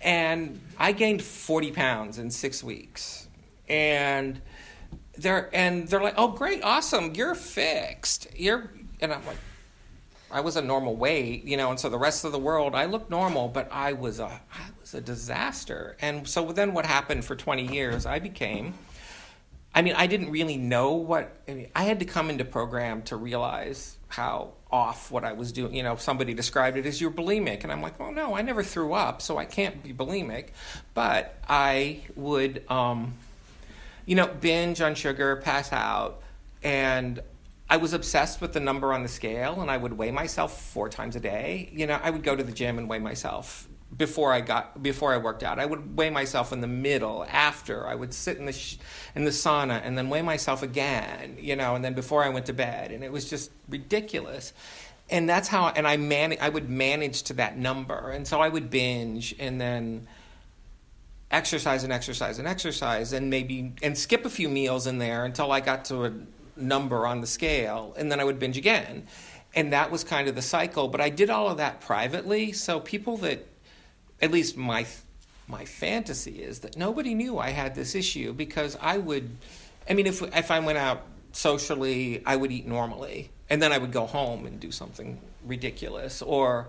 And 0.00 0.60
I 0.78 0.92
gained 0.92 1.22
40 1.22 1.72
pounds 1.72 2.18
in 2.18 2.30
six 2.30 2.62
weeks. 2.62 3.28
And 3.68 4.40
they're 5.16 5.50
and 5.52 5.88
they're 5.88 6.02
like, 6.02 6.14
"Oh, 6.16 6.28
great, 6.28 6.62
awesome, 6.62 7.14
you're 7.14 7.34
fixed." 7.34 8.26
You're 8.36 8.70
and 9.00 9.12
I'm 9.12 9.24
like, 9.26 9.38
I 10.32 10.40
was 10.40 10.56
a 10.56 10.62
normal 10.62 10.96
weight, 10.96 11.44
you 11.44 11.58
know, 11.58 11.70
and 11.70 11.78
so 11.78 11.90
the 11.90 11.98
rest 11.98 12.24
of 12.24 12.32
the 12.32 12.38
world, 12.38 12.74
I 12.74 12.86
looked 12.86 13.10
normal, 13.10 13.48
but 13.48 13.68
I 13.70 13.92
was 13.92 14.18
a 14.18 14.26
I 14.26 14.70
was 14.80 14.94
a 14.94 15.00
disaster. 15.00 15.96
And 16.00 16.26
so 16.26 16.52
then 16.52 16.72
what 16.72 16.86
happened 16.86 17.24
for 17.24 17.36
20 17.36 17.72
years? 17.72 18.06
I 18.06 18.18
became. 18.18 18.72
I 19.74 19.82
mean, 19.82 19.94
I 19.96 20.06
didn't 20.06 20.30
really 20.30 20.56
know 20.56 20.92
what 20.92 21.34
I, 21.48 21.54
mean, 21.54 21.68
I 21.74 21.84
had 21.84 21.98
to 22.00 22.06
come 22.06 22.30
into 22.30 22.44
program 22.44 23.02
to 23.02 23.16
realize 23.16 23.96
how 24.08 24.52
off 24.70 25.10
what 25.10 25.24
I 25.24 25.32
was 25.32 25.52
doing. 25.52 25.74
You 25.74 25.82
know, 25.82 25.96
somebody 25.96 26.32
described 26.32 26.78
it 26.78 26.86
as 26.86 27.00
you're 27.00 27.10
bulimic, 27.10 27.62
and 27.62 27.70
I'm 27.70 27.82
like, 27.82 28.00
oh 28.00 28.10
no, 28.10 28.34
I 28.34 28.42
never 28.42 28.62
threw 28.62 28.94
up, 28.94 29.20
so 29.20 29.36
I 29.36 29.44
can't 29.44 29.82
be 29.82 29.92
bulimic. 29.92 30.48
But 30.94 31.36
I 31.46 32.00
would. 32.16 32.64
Um, 32.70 33.14
you 34.06 34.14
know, 34.14 34.26
binge 34.26 34.80
on 34.80 34.94
sugar, 34.94 35.36
pass 35.36 35.72
out, 35.72 36.22
and 36.62 37.20
I 37.68 37.78
was 37.78 37.94
obsessed 37.94 38.40
with 38.40 38.52
the 38.52 38.60
number 38.60 38.92
on 38.92 39.02
the 39.02 39.08
scale, 39.08 39.62
and 39.62 39.70
I 39.70 39.76
would 39.76 39.94
weigh 39.94 40.10
myself 40.10 40.60
four 40.60 40.88
times 40.88 41.16
a 41.16 41.20
day. 41.20 41.70
You 41.72 41.86
know, 41.86 41.98
I 42.02 42.10
would 42.10 42.22
go 42.22 42.36
to 42.36 42.42
the 42.42 42.52
gym 42.52 42.78
and 42.78 42.88
weigh 42.88 42.98
myself 42.98 43.66
before 43.96 44.32
I 44.32 44.40
got 44.40 44.82
before 44.82 45.12
I 45.12 45.18
worked 45.18 45.42
out. 45.42 45.58
I 45.58 45.66
would 45.66 45.96
weigh 45.96 46.10
myself 46.10 46.52
in 46.52 46.60
the 46.60 46.66
middle. 46.66 47.24
After 47.28 47.86
I 47.86 47.94
would 47.94 48.12
sit 48.12 48.36
in 48.36 48.46
the 48.46 48.52
sh- 48.52 48.76
in 49.14 49.24
the 49.24 49.30
sauna 49.30 49.80
and 49.84 49.96
then 49.96 50.08
weigh 50.08 50.22
myself 50.22 50.62
again. 50.62 51.38
You 51.40 51.56
know, 51.56 51.74
and 51.74 51.84
then 51.84 51.94
before 51.94 52.22
I 52.22 52.28
went 52.28 52.46
to 52.46 52.52
bed, 52.52 52.90
and 52.90 53.02
it 53.02 53.12
was 53.12 53.28
just 53.28 53.50
ridiculous. 53.68 54.52
And 55.10 55.28
that's 55.28 55.48
how. 55.48 55.68
And 55.68 55.86
I 55.86 55.96
man. 55.96 56.36
I 56.40 56.48
would 56.48 56.68
manage 56.68 57.22
to 57.24 57.34
that 57.34 57.56
number, 57.56 58.10
and 58.10 58.26
so 58.26 58.40
I 58.40 58.48
would 58.48 58.70
binge, 58.70 59.34
and 59.38 59.60
then 59.60 60.06
exercise 61.32 61.82
and 61.82 61.92
exercise 61.92 62.38
and 62.38 62.46
exercise 62.46 63.12
and 63.12 63.30
maybe 63.30 63.72
and 63.82 63.96
skip 63.96 64.24
a 64.26 64.30
few 64.30 64.48
meals 64.48 64.86
in 64.86 64.98
there 64.98 65.24
until 65.24 65.50
I 65.50 65.60
got 65.60 65.86
to 65.86 66.04
a 66.04 66.12
number 66.56 67.06
on 67.06 67.22
the 67.22 67.26
scale 67.26 67.94
and 67.96 68.12
then 68.12 68.20
I 68.20 68.24
would 68.24 68.38
binge 68.38 68.58
again. 68.58 69.06
And 69.54 69.72
that 69.72 69.90
was 69.90 70.04
kind 70.04 70.28
of 70.28 70.34
the 70.34 70.42
cycle, 70.42 70.88
but 70.88 71.00
I 71.00 71.10
did 71.10 71.28
all 71.28 71.48
of 71.48 71.58
that 71.58 71.80
privately, 71.80 72.52
so 72.52 72.80
people 72.80 73.18
that 73.18 73.46
at 74.20 74.30
least 74.30 74.56
my 74.56 74.86
my 75.48 75.64
fantasy 75.64 76.42
is 76.42 76.60
that 76.60 76.76
nobody 76.76 77.14
knew 77.14 77.38
I 77.38 77.50
had 77.50 77.74
this 77.74 77.94
issue 77.94 78.32
because 78.32 78.76
I 78.80 78.98
would 78.98 79.36
I 79.88 79.94
mean 79.94 80.06
if 80.06 80.22
if 80.22 80.50
I 80.50 80.60
went 80.60 80.78
out 80.78 81.02
socially, 81.32 82.22
I 82.26 82.36
would 82.36 82.52
eat 82.52 82.66
normally 82.66 83.30
and 83.48 83.60
then 83.60 83.72
I 83.72 83.78
would 83.78 83.92
go 83.92 84.06
home 84.06 84.46
and 84.46 84.60
do 84.60 84.70
something 84.70 85.18
ridiculous 85.44 86.22
or 86.22 86.68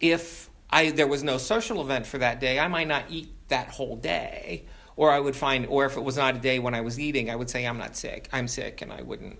if 0.00 0.48
I 0.70 0.90
there 0.90 1.06
was 1.06 1.22
no 1.22 1.38
social 1.38 1.80
event 1.80 2.06
for 2.06 2.18
that 2.18 2.40
day, 2.40 2.58
I 2.58 2.68
might 2.68 2.88
not 2.88 3.04
eat 3.10 3.28
that 3.48 3.68
whole 3.68 3.96
day. 3.96 4.64
Or 4.98 5.12
I 5.12 5.20
would 5.20 5.36
find, 5.36 5.66
or 5.66 5.84
if 5.84 5.98
it 5.98 6.00
was 6.00 6.16
not 6.16 6.36
a 6.36 6.38
day 6.38 6.58
when 6.58 6.72
I 6.74 6.80
was 6.80 6.98
eating, 6.98 7.30
I 7.30 7.36
would 7.36 7.50
say, 7.50 7.66
I'm 7.66 7.76
not 7.76 7.96
sick. 7.96 8.30
I'm 8.32 8.48
sick, 8.48 8.80
and 8.80 8.90
I 8.90 9.02
wouldn't 9.02 9.38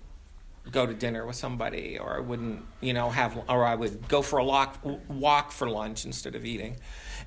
go 0.70 0.84
to 0.84 0.92
dinner 0.92 1.24
with 1.24 1.36
somebody, 1.36 1.98
or 1.98 2.18
I 2.18 2.20
wouldn't, 2.20 2.62
you 2.82 2.92
know, 2.92 3.08
have, 3.08 3.38
or 3.48 3.64
I 3.64 3.74
would 3.74 4.06
go 4.06 4.20
for 4.20 4.38
a 4.38 4.44
walk, 4.44 4.78
walk 5.08 5.52
for 5.52 5.70
lunch 5.70 6.04
instead 6.04 6.34
of 6.34 6.44
eating. 6.44 6.76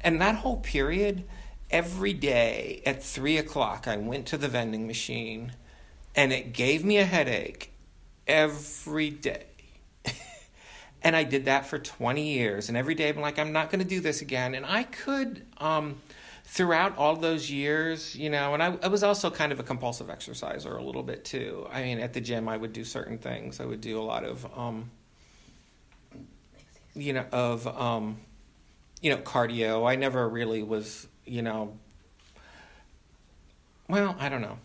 And 0.02 0.22
that 0.22 0.36
whole 0.36 0.58
period, 0.58 1.24
every 1.72 2.14
day 2.14 2.84
at 2.86 3.02
three 3.02 3.38
o'clock, 3.38 3.88
I 3.88 3.98
went 3.98 4.28
to 4.28 4.38
the 4.38 4.48
vending 4.48 4.86
machine, 4.86 5.54
and 6.16 6.32
it 6.32 6.54
gave 6.54 6.86
me 6.86 6.98
a 6.98 7.06
headache 7.06 7.72
every 8.28 9.10
day. 9.10 9.46
And 11.02 11.16
I 11.16 11.24
did 11.24 11.46
that 11.46 11.66
for 11.66 11.80
20 11.80 12.34
years. 12.34 12.70
And 12.70 12.78
every 12.78 12.96
day 12.96 13.10
I'm 13.10 13.22
like, 13.22 13.40
I'm 13.40 13.54
not 13.54 13.70
going 13.70 13.80
to 13.80 13.88
do 13.88 14.00
this 14.00 14.22
again. 14.22 14.54
And 14.54 14.66
I 14.66 14.84
could, 14.84 15.46
um, 15.58 16.02
throughout 16.46 16.98
all 16.98 17.16
those 17.16 17.50
years, 17.50 18.16
you 18.16 18.30
know, 18.30 18.54
and 18.54 18.62
I, 18.62 18.78
I 18.84 18.88
was 18.88 19.04
also 19.04 19.30
kind 19.30 19.52
of 19.52 19.60
a 19.60 19.64
compulsive 19.64 20.10
exerciser 20.10 20.76
a 20.76 20.84
little 20.84 21.04
bit 21.04 21.24
too. 21.24 21.68
I 21.72 21.84
mean, 21.84 22.00
at 22.00 22.14
the 22.14 22.22
gym, 22.22 22.50
I 22.50 22.58
would 22.58 22.74
do 22.74 22.84
certain 22.84 23.18
things. 23.18 23.60
I 23.60 23.66
would 23.66 23.82
do 23.82 24.00
a 24.00 24.04
lot 24.04 24.26
of, 24.26 24.46
um, 24.58 24.90
you 26.96 27.14
know, 27.14 27.26
of, 27.32 27.68
um, 27.68 28.18
you 29.02 29.12
know, 29.12 29.18
cardio. 29.18 29.90
I 29.90 29.96
never 29.96 30.28
really 30.28 30.64
was, 30.64 31.08
you 31.26 31.42
know, 31.42 31.78
well, 33.88 34.16
I 34.20 34.28
don't 34.28 34.42
know. 34.42 34.58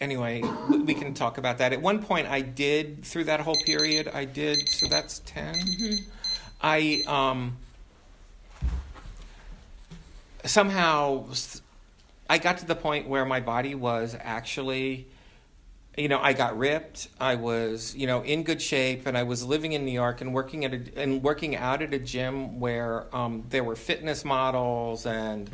Anyway, 0.00 0.42
we- 0.68 0.94
can 0.94 1.14
talk 1.14 1.38
about 1.38 1.58
that. 1.58 1.72
At 1.72 1.80
one 1.80 2.02
point, 2.02 2.26
I 2.26 2.42
did 2.42 3.04
through 3.04 3.24
that 3.24 3.40
whole 3.40 3.56
period. 3.64 4.08
I 4.08 4.24
did. 4.24 4.68
So 4.68 4.86
that's 4.86 5.20
10 5.20 5.54
I 6.60 7.02
um, 7.06 7.56
somehow 10.44 11.26
I 12.28 12.38
got 12.38 12.58
to 12.58 12.66
the 12.66 12.74
point 12.74 13.08
where 13.08 13.24
my 13.24 13.40
body 13.40 13.74
was 13.74 14.16
actually, 14.18 15.06
you 15.96 16.08
know, 16.08 16.18
I 16.18 16.32
got 16.32 16.58
ripped. 16.58 17.08
I 17.20 17.34
was, 17.36 17.94
you 17.94 18.06
know, 18.06 18.22
in 18.22 18.42
good 18.42 18.60
shape, 18.60 19.06
and 19.06 19.16
I 19.16 19.22
was 19.22 19.44
living 19.44 19.72
in 19.72 19.84
New 19.84 19.92
York 19.92 20.20
and 20.20 20.32
working 20.34 20.64
at 20.64 20.74
a, 20.74 20.80
and 20.96 21.22
working 21.22 21.56
out 21.56 21.82
at 21.82 21.94
a 21.94 21.98
gym 21.98 22.58
where 22.58 23.14
um, 23.14 23.44
there 23.50 23.64
were 23.64 23.76
fitness 23.76 24.24
models 24.24 25.06
and, 25.06 25.50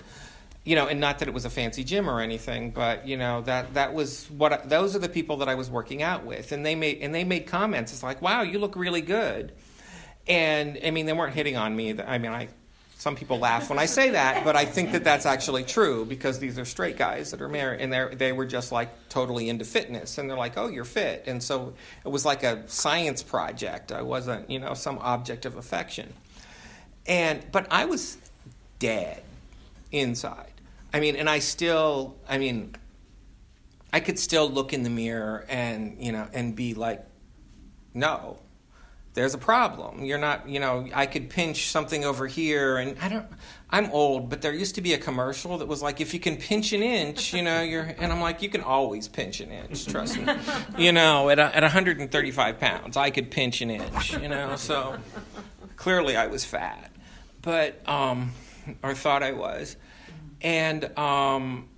you 0.64 0.76
know, 0.76 0.87
and 0.87 1.00
not 1.00 1.19
that 1.19 1.28
it 1.28 1.35
was 1.35 1.45
a 1.45 1.50
fancy 1.50 1.83
gym 1.83 2.09
or 2.09 2.21
anything, 2.21 2.71
but 2.71 3.07
you 3.07 3.16
know 3.16 3.40
that 3.42 3.75
that 3.75 3.95
was 3.95 4.31
what 4.31 4.52
I, 4.52 4.57
those 4.59 4.95
are 4.95 5.00
the 5.00 5.09
people 5.09 5.38
that 5.38 5.49
I 5.49 5.57
was 5.57 5.71
working 5.71 6.02
out 6.02 6.25
with, 6.25 6.52
and 6.52 6.64
they 6.64 6.75
made 6.75 6.99
and 7.02 7.14
they 7.14 7.25
made 7.25 7.47
comments. 7.47 7.92
It's 7.92 8.02
like, 8.02 8.23
wow, 8.23 8.42
you 8.42 8.59
look 8.59 8.76
really 8.76 9.00
good, 9.00 9.52
and 10.28 10.78
I 10.85 10.90
mean, 10.90 11.07
they 11.07 11.12
weren't 11.12 11.35
hitting 11.35 11.57
on 11.57 11.75
me. 11.75 12.00
I 12.00 12.19
mean, 12.19 12.31
I 12.31 12.49
some 13.02 13.16
people 13.16 13.40
laugh 13.40 13.69
when 13.69 13.81
I 13.81 13.87
say 13.87 14.11
that, 14.11 14.45
but 14.45 14.54
I 14.54 14.64
think 14.64 14.92
that 14.92 15.02
that's 15.02 15.26
actually 15.26 15.64
true 15.64 16.04
because 16.04 16.38
these 16.38 16.57
are 16.57 16.64
straight 16.64 16.97
guys 16.97 17.33
that 17.33 17.42
are 17.42 17.49
married, 17.49 17.81
and 17.81 17.92
they 17.92 18.14
they 18.14 18.33
were 18.33 18.47
just 18.47 18.71
like 18.71 19.09
totally 19.09 19.49
into 19.49 19.64
fitness, 19.64 20.19
and 20.19 20.31
they're 20.31 20.37
like, 20.37 20.57
"Oh, 20.57 20.69
you're 20.69 20.85
fit," 20.85 21.25
and 21.26 21.42
so 21.42 21.75
it 22.04 22.09
was 22.09 22.25
like 22.25 22.45
a 22.45 22.62
science 22.69 23.25
project. 23.25 23.90
I 23.90 24.02
wasn't, 24.02 24.49
you 24.49 24.61
know, 24.61 24.75
some 24.75 24.99
object 24.99 25.45
of 25.45 25.57
affection, 25.57 26.12
and 27.04 27.45
but 27.50 27.66
I 27.69 27.87
was 27.87 28.16
dead 28.78 29.25
inside. 29.90 30.51
I 30.92 31.00
mean, 31.00 31.16
and 31.16 31.28
I 31.28 31.38
still, 31.38 32.16
I 32.28 32.38
mean, 32.38 32.75
I 33.92 34.00
could 34.00 34.18
still 34.18 34.50
look 34.50 34.72
in 34.72 34.82
the 34.82 34.90
mirror 34.90 35.44
and 35.49 35.96
you 35.99 36.12
know 36.12 36.28
and 36.32 36.56
be 36.56 36.75
like, 36.75 37.04
no, 37.94 38.38
there's 39.14 39.34
a 39.34 39.38
problem. 39.38 40.04
You're 40.04 40.18
not, 40.18 40.49
you 40.49 40.58
know, 40.58 40.88
I 40.94 41.04
could 41.06 41.28
pinch 41.28 41.70
something 41.70 42.04
over 42.04 42.26
here, 42.26 42.78
and 42.78 42.96
I 43.00 43.08
don't. 43.08 43.26
I'm 43.68 43.90
old, 43.90 44.28
but 44.30 44.42
there 44.42 44.52
used 44.52 44.75
to 44.76 44.82
be 44.82 44.94
a 44.94 44.99
commercial 44.99 45.58
that 45.58 45.68
was 45.68 45.82
like, 45.82 46.00
if 46.00 46.12
you 46.14 46.20
can 46.20 46.37
pinch 46.37 46.72
an 46.72 46.82
inch, 46.82 47.34
you 47.34 47.42
know, 47.42 47.61
you're. 47.62 47.82
And 47.82 48.11
I'm 48.12 48.20
like, 48.20 48.42
you 48.42 48.49
can 48.49 48.62
always 48.62 49.08
pinch 49.08 49.40
an 49.40 49.50
inch. 49.50 49.87
Trust 49.87 50.18
me. 50.18 50.26
you 50.78 50.92
know, 50.92 51.28
at 51.28 51.38
at 51.38 51.62
135 51.62 52.58
pounds, 52.58 52.96
I 52.96 53.11
could 53.11 53.30
pinch 53.30 53.61
an 53.61 53.70
inch. 53.70 54.12
You 54.14 54.28
know, 54.28 54.56
so 54.56 54.96
clearly 55.76 56.16
I 56.16 56.28
was 56.28 56.44
fat, 56.44 56.90
but 57.42 57.87
um, 57.87 58.32
or 58.82 58.94
thought 58.94 59.22
I 59.22 59.32
was, 59.32 59.76
and 60.42 60.99
um, 60.99 61.68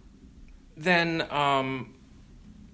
then 0.76 1.22
um, 1.30 1.94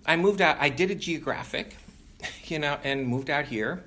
I 0.07 0.17
moved 0.17 0.41
out. 0.41 0.57
I 0.61 0.69
did 0.69 0.91
a 0.91 0.95
geographic, 0.95 1.77
you 2.45 2.59
know, 2.59 2.79
and 2.83 3.07
moved 3.07 3.31
out 3.31 3.45
here 3.45 3.85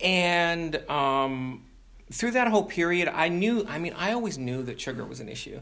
and 0.00 0.76
um, 0.90 1.64
through 2.12 2.32
that 2.32 2.48
whole 2.48 2.64
period, 2.64 3.08
I 3.08 3.28
knew, 3.28 3.64
I 3.68 3.78
mean, 3.78 3.94
I 3.96 4.12
always 4.12 4.38
knew 4.38 4.62
that 4.64 4.80
sugar 4.80 5.04
was 5.04 5.20
an 5.20 5.28
issue. 5.28 5.60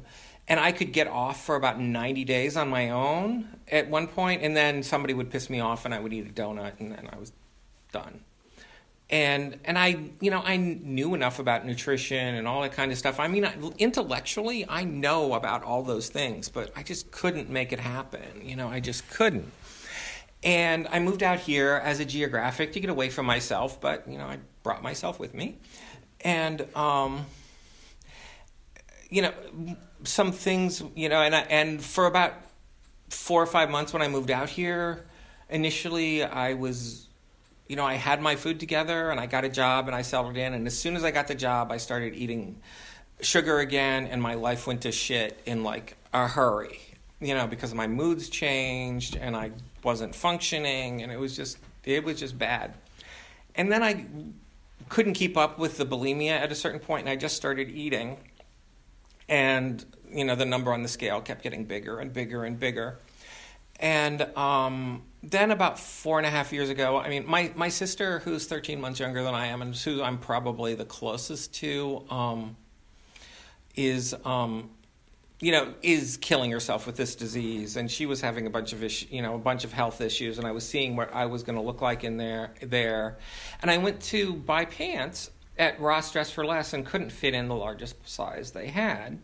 And 0.48 0.58
I 0.58 0.72
could 0.72 0.92
get 0.92 1.06
off 1.06 1.44
for 1.44 1.54
about 1.54 1.80
90 1.80 2.24
days 2.24 2.56
on 2.56 2.68
my 2.68 2.90
own 2.90 3.48
at 3.70 3.88
one 3.88 4.08
point, 4.08 4.42
and 4.42 4.56
then 4.56 4.82
somebody 4.82 5.14
would 5.14 5.30
piss 5.30 5.48
me 5.48 5.60
off 5.60 5.84
and 5.84 5.94
I 5.94 6.00
would 6.00 6.12
eat 6.12 6.28
a 6.28 6.32
donut, 6.32 6.80
and 6.80 6.90
then 6.90 7.08
I 7.12 7.16
was 7.16 7.32
done. 7.92 8.20
And, 9.12 9.58
and 9.66 9.78
I, 9.78 10.08
you 10.20 10.30
know, 10.30 10.40
I 10.42 10.56
knew 10.56 11.14
enough 11.14 11.38
about 11.38 11.66
nutrition 11.66 12.34
and 12.34 12.48
all 12.48 12.62
that 12.62 12.72
kind 12.72 12.90
of 12.90 12.96
stuff. 12.96 13.20
I 13.20 13.28
mean, 13.28 13.44
I, 13.44 13.54
intellectually, 13.78 14.66
I 14.66 14.84
know 14.84 15.34
about 15.34 15.62
all 15.62 15.82
those 15.82 16.08
things, 16.08 16.48
but 16.48 16.72
I 16.74 16.82
just 16.82 17.10
couldn't 17.10 17.50
make 17.50 17.72
it 17.72 17.78
happen. 17.78 18.40
You 18.42 18.56
know, 18.56 18.68
I 18.68 18.80
just 18.80 19.08
couldn't. 19.10 19.52
And 20.42 20.88
I 20.90 20.98
moved 20.98 21.22
out 21.22 21.38
here 21.38 21.80
as 21.84 22.00
a 22.00 22.06
geographic 22.06 22.72
to 22.72 22.80
get 22.80 22.88
away 22.88 23.10
from 23.10 23.26
myself, 23.26 23.80
but 23.80 24.08
you 24.08 24.16
know, 24.16 24.24
I 24.24 24.38
brought 24.62 24.82
myself 24.82 25.20
with 25.20 25.34
me. 25.34 25.58
And 26.22 26.66
um, 26.74 27.26
you 29.12 29.20
know, 29.20 29.32
some 30.04 30.32
things, 30.32 30.82
you 30.96 31.10
know, 31.10 31.20
and 31.20 31.36
I, 31.36 31.40
and 31.42 31.84
for 31.84 32.06
about 32.06 32.32
four 33.10 33.42
or 33.42 33.46
five 33.46 33.68
months 33.68 33.92
when 33.92 34.00
I 34.00 34.08
moved 34.08 34.30
out 34.30 34.48
here, 34.48 35.04
initially 35.50 36.24
I 36.24 36.54
was, 36.54 37.08
you 37.72 37.76
know, 37.76 37.86
I 37.86 37.94
had 37.94 38.20
my 38.20 38.36
food 38.36 38.60
together 38.60 39.10
and 39.10 39.18
I 39.18 39.24
got 39.24 39.44
a 39.44 39.48
job 39.48 39.86
and 39.86 39.96
I 39.96 40.02
settled 40.02 40.36
in. 40.36 40.52
And 40.52 40.66
as 40.66 40.78
soon 40.78 40.94
as 40.94 41.04
I 41.04 41.10
got 41.10 41.26
the 41.26 41.34
job, 41.34 41.72
I 41.72 41.78
started 41.78 42.14
eating 42.14 42.60
sugar 43.22 43.60
again, 43.60 44.08
and 44.08 44.20
my 44.20 44.34
life 44.34 44.66
went 44.66 44.82
to 44.82 44.92
shit 44.92 45.40
in 45.46 45.64
like 45.64 45.96
a 46.12 46.28
hurry 46.28 46.80
you 47.22 47.34
know, 47.34 47.46
because 47.46 47.72
my 47.72 47.86
moods 47.86 48.28
changed 48.28 49.16
and 49.16 49.36
I 49.36 49.52
wasn't 49.84 50.14
functioning 50.14 51.02
and 51.02 51.12
it 51.12 51.18
was 51.18 51.36
just 51.36 51.56
it 51.84 52.04
was 52.04 52.18
just 52.18 52.36
bad. 52.36 52.74
And 53.54 53.70
then 53.70 53.82
I 53.82 54.06
couldn't 54.88 55.14
keep 55.14 55.36
up 55.36 55.58
with 55.58 55.78
the 55.78 55.86
bulimia 55.86 56.32
at 56.32 56.50
a 56.50 56.54
certain 56.54 56.80
point 56.80 57.02
and 57.02 57.08
I 57.08 57.16
just 57.16 57.36
started 57.36 57.70
eating 57.70 58.18
and 59.28 59.84
you 60.12 60.24
know 60.24 60.34
the 60.34 60.44
number 60.44 60.72
on 60.72 60.82
the 60.82 60.88
scale 60.88 61.20
kept 61.20 61.42
getting 61.42 61.64
bigger 61.64 62.00
and 62.00 62.12
bigger 62.12 62.44
and 62.44 62.58
bigger. 62.58 62.98
And 63.82 64.22
um, 64.38 65.02
then 65.24 65.50
about 65.50 65.78
four 65.78 66.18
and 66.18 66.26
a 66.26 66.30
half 66.30 66.52
years 66.52 66.70
ago, 66.70 66.98
I 66.98 67.08
mean, 67.08 67.26
my, 67.26 67.52
my 67.56 67.68
sister, 67.68 68.20
who's 68.20 68.46
13 68.46 68.80
months 68.80 69.00
younger 69.00 69.24
than 69.24 69.34
I 69.34 69.48
am, 69.48 69.60
and 69.60 69.74
who 69.74 70.02
I'm 70.02 70.18
probably 70.18 70.74
the 70.74 70.84
closest 70.84 71.52
to, 71.54 72.04
um, 72.08 72.56
is 73.74 74.14
um, 74.24 74.70
you 75.40 75.50
know, 75.50 75.74
is 75.82 76.18
killing 76.18 76.52
herself 76.52 76.86
with 76.86 76.96
this 76.96 77.16
disease, 77.16 77.76
and 77.76 77.90
she 77.90 78.06
was 78.06 78.20
having 78.20 78.46
a 78.46 78.50
bunch 78.50 78.72
of 78.72 78.84
issues, 78.84 79.10
you 79.10 79.20
know, 79.20 79.34
a 79.34 79.38
bunch 79.38 79.64
of 79.64 79.72
health 79.72 80.00
issues, 80.00 80.38
and 80.38 80.46
I 80.46 80.52
was 80.52 80.66
seeing 80.66 80.94
what 80.94 81.12
I 81.12 81.26
was 81.26 81.42
going 81.42 81.56
to 81.56 81.62
look 81.62 81.82
like 81.82 82.04
in 82.04 82.16
there, 82.16 82.54
there, 82.62 83.18
and 83.60 83.68
I 83.68 83.78
went 83.78 84.00
to 84.02 84.34
buy 84.34 84.66
pants 84.66 85.32
at 85.58 85.80
Ross 85.80 86.12
Dress 86.12 86.30
for 86.30 86.46
Less 86.46 86.74
and 86.74 86.86
couldn't 86.86 87.10
fit 87.10 87.34
in 87.34 87.48
the 87.48 87.56
largest 87.56 87.96
size 88.08 88.52
they 88.52 88.68
had, 88.68 89.18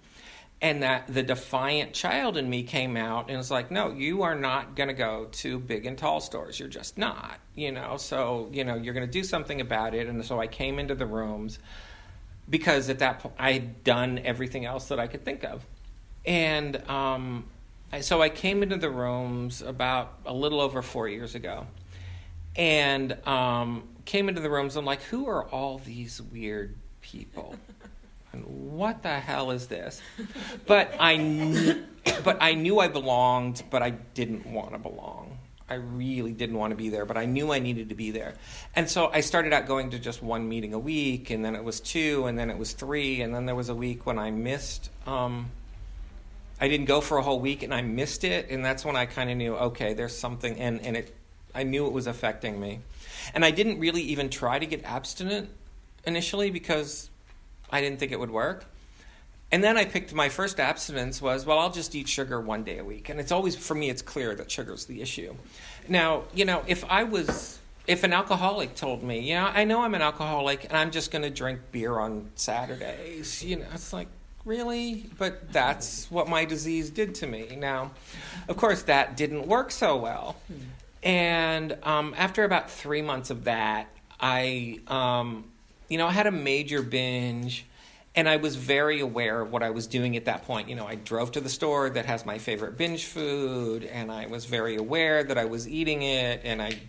and 0.60 0.82
that 0.82 1.06
the 1.06 1.22
defiant 1.22 1.92
child 1.92 2.36
in 2.36 2.48
me 2.50 2.64
came 2.64 2.96
out 2.96 3.28
and 3.28 3.36
was 3.36 3.50
like, 3.50 3.70
no, 3.70 3.92
you 3.92 4.22
are 4.22 4.34
not 4.34 4.74
going 4.74 4.88
to 4.88 4.94
go 4.94 5.28
to 5.30 5.58
big 5.58 5.86
and 5.86 5.96
tall 5.96 6.20
stores, 6.20 6.58
you're 6.58 6.68
just 6.68 6.98
not, 6.98 7.38
you 7.54 7.70
know, 7.70 7.96
so 7.96 8.48
you 8.52 8.64
know 8.64 8.74
you're 8.74 8.94
going 8.94 9.06
to 9.06 9.12
do 9.12 9.22
something 9.22 9.60
about 9.60 9.94
it, 9.94 10.08
and 10.08 10.24
so 10.24 10.40
I 10.40 10.46
came 10.46 10.78
into 10.78 10.94
the 10.94 11.06
rooms 11.06 11.58
because 12.50 12.90
at 12.90 12.98
that 13.00 13.20
point 13.20 13.34
I 13.38 13.52
had 13.52 13.84
done 13.84 14.20
everything 14.24 14.64
else 14.64 14.88
that 14.88 14.98
I 14.98 15.06
could 15.06 15.24
think 15.24 15.44
of. 15.44 15.64
And 16.24 16.76
um, 16.88 17.44
so 18.00 18.20
I 18.20 18.28
came 18.28 18.62
into 18.62 18.76
the 18.76 18.90
rooms 18.90 19.62
about 19.62 20.18
a 20.26 20.34
little 20.34 20.60
over 20.60 20.82
four 20.82 21.08
years 21.08 21.34
ago, 21.36 21.66
and 22.56 23.16
um, 23.26 23.84
came 24.04 24.28
into 24.28 24.40
the 24.40 24.50
rooms. 24.50 24.74
I'm 24.74 24.84
like, 24.84 25.02
who 25.02 25.28
are 25.28 25.44
all 25.44 25.78
these 25.78 26.20
weird 26.20 26.74
people? 27.00 27.54
And 28.32 28.44
what 28.44 29.02
the 29.02 29.18
hell 29.20 29.50
is 29.50 29.66
this? 29.68 30.02
But 30.66 30.94
I, 31.00 31.16
kn- 31.16 31.86
but 32.24 32.38
I 32.40 32.54
knew 32.54 32.78
I 32.78 32.88
belonged, 32.88 33.62
but 33.70 33.82
I 33.82 33.90
didn't 33.90 34.46
want 34.46 34.72
to 34.72 34.78
belong. 34.78 35.38
I 35.70 35.74
really 35.74 36.32
didn't 36.32 36.56
want 36.56 36.70
to 36.70 36.76
be 36.76 36.88
there, 36.88 37.04
but 37.04 37.18
I 37.18 37.26
knew 37.26 37.52
I 37.52 37.58
needed 37.58 37.90
to 37.90 37.94
be 37.94 38.10
there. 38.10 38.34
And 38.74 38.88
so 38.88 39.10
I 39.12 39.20
started 39.20 39.52
out 39.52 39.66
going 39.66 39.90
to 39.90 39.98
just 39.98 40.22
one 40.22 40.48
meeting 40.48 40.72
a 40.72 40.78
week, 40.78 41.30
and 41.30 41.44
then 41.44 41.54
it 41.54 41.62
was 41.62 41.80
two, 41.80 42.26
and 42.26 42.38
then 42.38 42.50
it 42.50 42.56
was 42.56 42.72
three, 42.72 43.20
and 43.20 43.34
then 43.34 43.44
there 43.44 43.54
was 43.54 43.68
a 43.68 43.74
week 43.74 44.06
when 44.06 44.18
I 44.18 44.30
missed. 44.30 44.88
Um, 45.06 45.50
I 46.60 46.68
didn't 46.68 46.86
go 46.86 47.00
for 47.00 47.18
a 47.18 47.22
whole 47.22 47.40
week, 47.40 47.62
and 47.62 47.74
I 47.74 47.82
missed 47.82 48.24
it, 48.24 48.50
and 48.50 48.64
that's 48.64 48.84
when 48.84 48.96
I 48.96 49.06
kind 49.06 49.30
of 49.30 49.36
knew, 49.36 49.56
okay, 49.56 49.92
there's 49.92 50.16
something, 50.16 50.58
and 50.58 50.80
and 50.80 50.96
it, 50.96 51.14
I 51.54 51.64
knew 51.64 51.86
it 51.86 51.92
was 51.92 52.06
affecting 52.06 52.58
me, 52.58 52.80
and 53.34 53.44
I 53.44 53.50
didn't 53.50 53.78
really 53.78 54.02
even 54.02 54.30
try 54.30 54.58
to 54.58 54.66
get 54.66 54.84
abstinent 54.84 55.50
initially 56.04 56.50
because 56.50 57.10
I 57.70 57.80
didn't 57.80 57.98
think 57.98 58.12
it 58.12 58.20
would 58.20 58.30
work. 58.30 58.64
And 59.50 59.64
then 59.64 59.78
I 59.78 59.86
picked 59.86 60.12
my 60.12 60.28
first 60.28 60.60
abstinence 60.60 61.22
was, 61.22 61.46
well, 61.46 61.58
I'll 61.58 61.72
just 61.72 61.94
eat 61.94 62.06
sugar 62.06 62.38
one 62.40 62.64
day 62.64 62.78
a 62.78 62.84
week. 62.84 63.08
And 63.08 63.18
it's 63.18 63.32
always, 63.32 63.56
for 63.56 63.74
me, 63.74 63.88
it's 63.88 64.02
clear 64.02 64.34
that 64.34 64.50
sugar's 64.50 64.84
the 64.84 65.00
issue. 65.00 65.34
Now, 65.88 66.24
you 66.34 66.44
know, 66.44 66.62
if 66.66 66.84
I 66.84 67.04
was, 67.04 67.58
if 67.86 68.04
an 68.04 68.12
alcoholic 68.12 68.74
told 68.74 69.02
me, 69.02 69.20
yeah, 69.20 69.50
I 69.54 69.64
know 69.64 69.82
I'm 69.82 69.94
an 69.94 70.02
alcoholic 70.02 70.64
and 70.64 70.76
I'm 70.76 70.90
just 70.90 71.10
going 71.10 71.22
to 71.22 71.30
drink 71.30 71.60
beer 71.72 71.98
on 71.98 72.30
Saturdays, 72.34 73.42
you 73.42 73.56
know, 73.56 73.66
it's 73.72 73.92
like, 73.94 74.08
really? 74.44 75.06
But 75.16 75.50
that's 75.50 76.10
what 76.10 76.28
my 76.28 76.44
disease 76.44 76.90
did 76.90 77.14
to 77.16 77.26
me. 77.26 77.56
Now, 77.58 77.92
of 78.48 78.58
course, 78.58 78.82
that 78.82 79.16
didn't 79.16 79.46
work 79.46 79.70
so 79.70 79.96
well. 79.96 80.36
And 81.02 81.76
um, 81.84 82.14
after 82.18 82.44
about 82.44 82.70
three 82.70 83.02
months 83.02 83.30
of 83.30 83.44
that, 83.44 83.88
I, 84.20 84.80
um, 84.88 85.44
you 85.88 85.98
know, 85.98 86.06
I 86.06 86.12
had 86.12 86.26
a 86.26 86.32
major 86.32 86.82
binge 86.82 87.66
and 88.18 88.28
I 88.28 88.36
was 88.36 88.56
very 88.56 88.98
aware 88.98 89.40
of 89.40 89.52
what 89.52 89.62
I 89.62 89.70
was 89.70 89.86
doing 89.86 90.16
at 90.16 90.24
that 90.24 90.42
point. 90.42 90.68
You 90.68 90.74
know, 90.74 90.86
I 90.86 90.96
drove 90.96 91.32
to 91.32 91.40
the 91.40 91.48
store 91.48 91.88
that 91.90 92.06
has 92.06 92.26
my 92.26 92.38
favorite 92.38 92.76
binge 92.76 93.04
food, 93.04 93.84
and 93.84 94.10
I 94.10 94.26
was 94.26 94.44
very 94.44 94.74
aware 94.74 95.22
that 95.22 95.38
I 95.38 95.44
was 95.44 95.68
eating 95.68 96.02
it, 96.02 96.40
and 96.42 96.60
I 96.60 96.80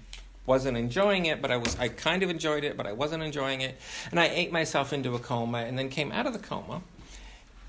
wasn't 0.47 0.75
enjoying 0.77 1.27
it, 1.27 1.39
but 1.39 1.51
I 1.51 1.57
was 1.57 1.77
I 1.77 1.89
kind 1.89 2.23
of 2.23 2.31
enjoyed 2.31 2.63
it, 2.63 2.75
but 2.75 2.87
I 2.87 2.93
wasn't 2.93 3.21
enjoying 3.21 3.61
it, 3.61 3.77
and 4.09 4.19
I 4.19 4.27
ate 4.27 4.51
myself 4.51 4.91
into 4.91 5.13
a 5.13 5.19
coma, 5.19 5.59
and 5.59 5.77
then 5.77 5.89
came 5.89 6.11
out 6.11 6.25
of 6.25 6.33
the 6.33 6.39
coma, 6.39 6.81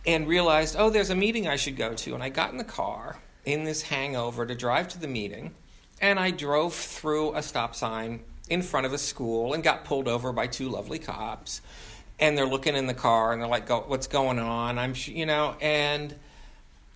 and 0.06 0.26
realized, 0.26 0.76
oh, 0.78 0.88
there's 0.88 1.10
a 1.10 1.14
meeting 1.14 1.46
I 1.46 1.56
should 1.56 1.76
go 1.76 1.92
to, 1.92 2.14
and 2.14 2.22
I 2.22 2.30
got 2.30 2.52
in 2.52 2.56
the 2.56 2.64
car 2.64 3.18
in 3.44 3.64
this 3.64 3.82
hangover 3.82 4.46
to 4.46 4.54
drive 4.54 4.88
to 4.88 4.98
the 4.98 5.08
meeting, 5.08 5.54
and 6.00 6.18
I 6.18 6.30
drove 6.30 6.72
through 6.72 7.34
a 7.34 7.42
stop 7.42 7.74
sign 7.74 8.20
in 8.50 8.60
front 8.60 8.84
of 8.84 8.92
a 8.92 8.98
school 8.98 9.54
and 9.54 9.62
got 9.62 9.84
pulled 9.84 10.08
over 10.08 10.32
by 10.32 10.46
two 10.46 10.68
lovely 10.68 10.98
cops 10.98 11.62
and 12.20 12.36
they're 12.36 12.46
looking 12.46 12.76
in 12.76 12.86
the 12.86 12.94
car 12.94 13.32
and 13.32 13.40
they're 13.40 13.48
like, 13.48 13.66
Go, 13.66 13.82
"What's 13.86 14.06
going 14.06 14.38
on?" 14.38 14.78
I'm, 14.78 14.94
you 15.06 15.24
know, 15.24 15.56
and 15.60 16.14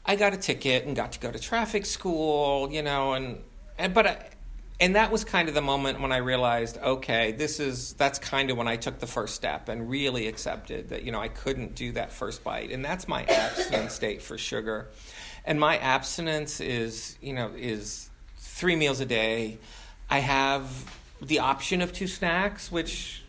I 0.04 0.16
got 0.16 0.34
a 0.34 0.36
ticket 0.36 0.84
and 0.84 0.94
got 0.94 1.12
to 1.12 1.20
go 1.20 1.30
to 1.30 1.38
traffic 1.38 1.86
school, 1.86 2.70
you 2.70 2.82
know, 2.82 3.14
and 3.14 3.42
and 3.78 3.94
but 3.94 4.06
I, 4.06 4.28
and 4.80 4.96
that 4.96 5.10
was 5.10 5.24
kind 5.24 5.48
of 5.48 5.54
the 5.54 5.62
moment 5.62 6.00
when 6.00 6.12
I 6.12 6.18
realized, 6.18 6.78
okay, 6.78 7.32
this 7.32 7.58
is 7.58 7.94
that's 7.94 8.18
kind 8.18 8.50
of 8.50 8.58
when 8.58 8.68
I 8.68 8.76
took 8.76 8.98
the 8.98 9.06
first 9.06 9.34
step 9.34 9.68
and 9.68 9.88
really 9.88 10.28
accepted 10.28 10.90
that 10.90 11.04
you 11.04 11.12
know 11.12 11.20
I 11.20 11.28
couldn't 11.28 11.74
do 11.74 11.92
that 11.92 12.12
first 12.12 12.44
bite, 12.44 12.70
and 12.70 12.84
that's 12.84 13.08
my 13.08 13.24
abstinence 13.28 13.94
state 13.94 14.20
for 14.20 14.36
sugar, 14.36 14.88
and 15.46 15.58
my 15.58 15.78
abstinence 15.78 16.60
is 16.60 17.16
you 17.22 17.32
know 17.32 17.50
is 17.56 18.10
three 18.36 18.76
meals 18.76 19.00
a 19.00 19.06
day. 19.06 19.58
I 20.10 20.18
have 20.18 20.68
the 21.26 21.40
option 21.40 21.82
of 21.82 21.92
two 21.92 22.06
snacks, 22.06 22.70
which 22.70 23.22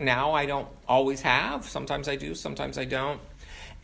now 0.00 0.32
I 0.32 0.46
don't 0.46 0.68
always 0.86 1.22
have. 1.22 1.64
Sometimes 1.64 2.08
I 2.08 2.16
do, 2.16 2.34
sometimes 2.34 2.78
I 2.78 2.84
don't. 2.84 3.20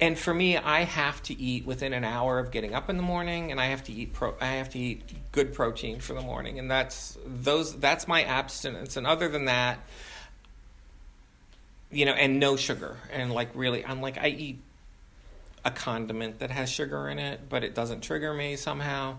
And 0.01 0.19
for 0.19 0.35
me, 0.35 0.57
I 0.57 0.81
have 0.81 1.23
to 1.25 1.41
eat 1.41 1.67
within 1.67 1.93
an 1.93 2.05
hour 2.05 2.41
of 2.41 2.51
getting 2.51 2.75
up 2.75 2.91
in 2.91 2.97
the 2.97 3.03
morning, 3.03 3.53
and 3.53 3.61
I 3.61 3.67
have 3.67 3.85
to 3.85 3.93
eat 3.93 4.13
pro- 4.13 4.35
I 4.41 4.47
have 4.47 4.71
to 4.71 4.79
eat 4.79 5.03
good 5.31 5.55
protein 5.55 6.01
for 6.01 6.15
the 6.15 6.21
morning, 6.21 6.59
and 6.59 6.69
that's 6.69 7.17
those 7.25 7.77
that's 7.79 8.09
my 8.09 8.25
abstinence. 8.25 8.97
And 8.97 9.07
other 9.07 9.29
than 9.29 9.45
that, 9.45 9.79
you 11.93 12.07
know, 12.07 12.13
and 12.13 12.41
no 12.41 12.57
sugar, 12.57 12.97
and 13.13 13.33
like 13.33 13.51
really, 13.55 13.85
I'm 13.85 14.01
like 14.01 14.19
I 14.19 14.29
eat 14.29 14.59
a 15.65 15.71
condiment 15.71 16.41
that 16.41 16.51
has 16.51 16.69
sugar 16.69 17.09
in 17.09 17.21
it, 17.21 17.49
but 17.49 17.63
it 17.63 17.75
doesn't 17.75 18.01
trigger 18.01 18.35
me 18.35 18.57
somehow. 18.57 19.19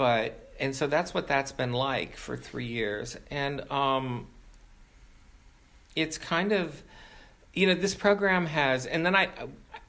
But 0.00 0.54
and 0.58 0.74
so 0.74 0.86
that's 0.86 1.12
what 1.12 1.28
that's 1.28 1.52
been 1.52 1.74
like 1.74 2.16
for 2.16 2.34
three 2.34 2.64
years, 2.64 3.18
and 3.30 3.70
um, 3.70 4.28
it's 5.94 6.16
kind 6.16 6.52
of 6.52 6.82
you 7.52 7.66
know 7.66 7.74
this 7.74 7.94
program 7.94 8.46
has 8.46 8.86
and 8.86 9.04
then 9.04 9.14
i 9.14 9.28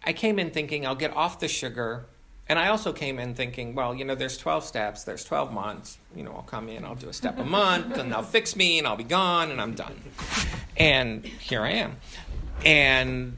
i 0.03 0.11
came 0.11 0.39
in 0.39 0.49
thinking 0.49 0.85
i'll 0.85 0.95
get 0.95 1.15
off 1.15 1.39
the 1.39 1.47
sugar 1.47 2.03
and 2.49 2.57
i 2.57 2.67
also 2.67 2.91
came 2.91 3.19
in 3.19 3.35
thinking 3.35 3.75
well 3.75 3.93
you 3.93 4.03
know 4.03 4.15
there's 4.15 4.37
12 4.37 4.65
steps 4.65 5.03
there's 5.03 5.23
12 5.23 5.53
months 5.53 5.99
you 6.15 6.23
know 6.23 6.31
i'll 6.31 6.41
come 6.41 6.67
in 6.67 6.83
i'll 6.83 6.95
do 6.95 7.07
a 7.07 7.13
step 7.13 7.37
a 7.37 7.45
month 7.45 7.97
and 7.97 8.11
they'll 8.11 8.23
fix 8.23 8.55
me 8.55 8.79
and 8.79 8.87
i'll 8.87 8.97
be 8.97 9.03
gone 9.03 9.51
and 9.51 9.61
i'm 9.61 9.75
done. 9.75 9.95
And 10.75 11.23
here 11.23 11.61
i 11.61 11.71
am. 11.71 11.97
And 12.65 13.37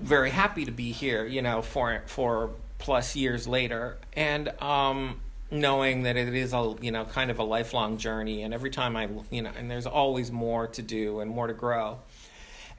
very 0.00 0.30
happy 0.30 0.64
to 0.64 0.72
be 0.72 0.90
here 0.90 1.26
you 1.26 1.42
know 1.42 1.60
for 1.60 2.02
for 2.06 2.50
plus 2.78 3.14
years 3.14 3.46
later. 3.46 3.98
And 4.14 4.48
um 4.62 5.20
knowing 5.54 6.02
that 6.02 6.16
it 6.16 6.34
is 6.34 6.52
a 6.52 6.74
you 6.80 6.90
know 6.90 7.04
kind 7.04 7.30
of 7.30 7.38
a 7.38 7.42
lifelong 7.42 7.96
journey 7.96 8.42
and 8.42 8.52
every 8.52 8.70
time 8.70 8.96
i 8.96 9.08
you 9.30 9.40
know 9.40 9.50
and 9.56 9.70
there's 9.70 9.86
always 9.86 10.30
more 10.30 10.66
to 10.66 10.82
do 10.82 11.20
and 11.20 11.30
more 11.30 11.46
to 11.46 11.54
grow. 11.54 11.98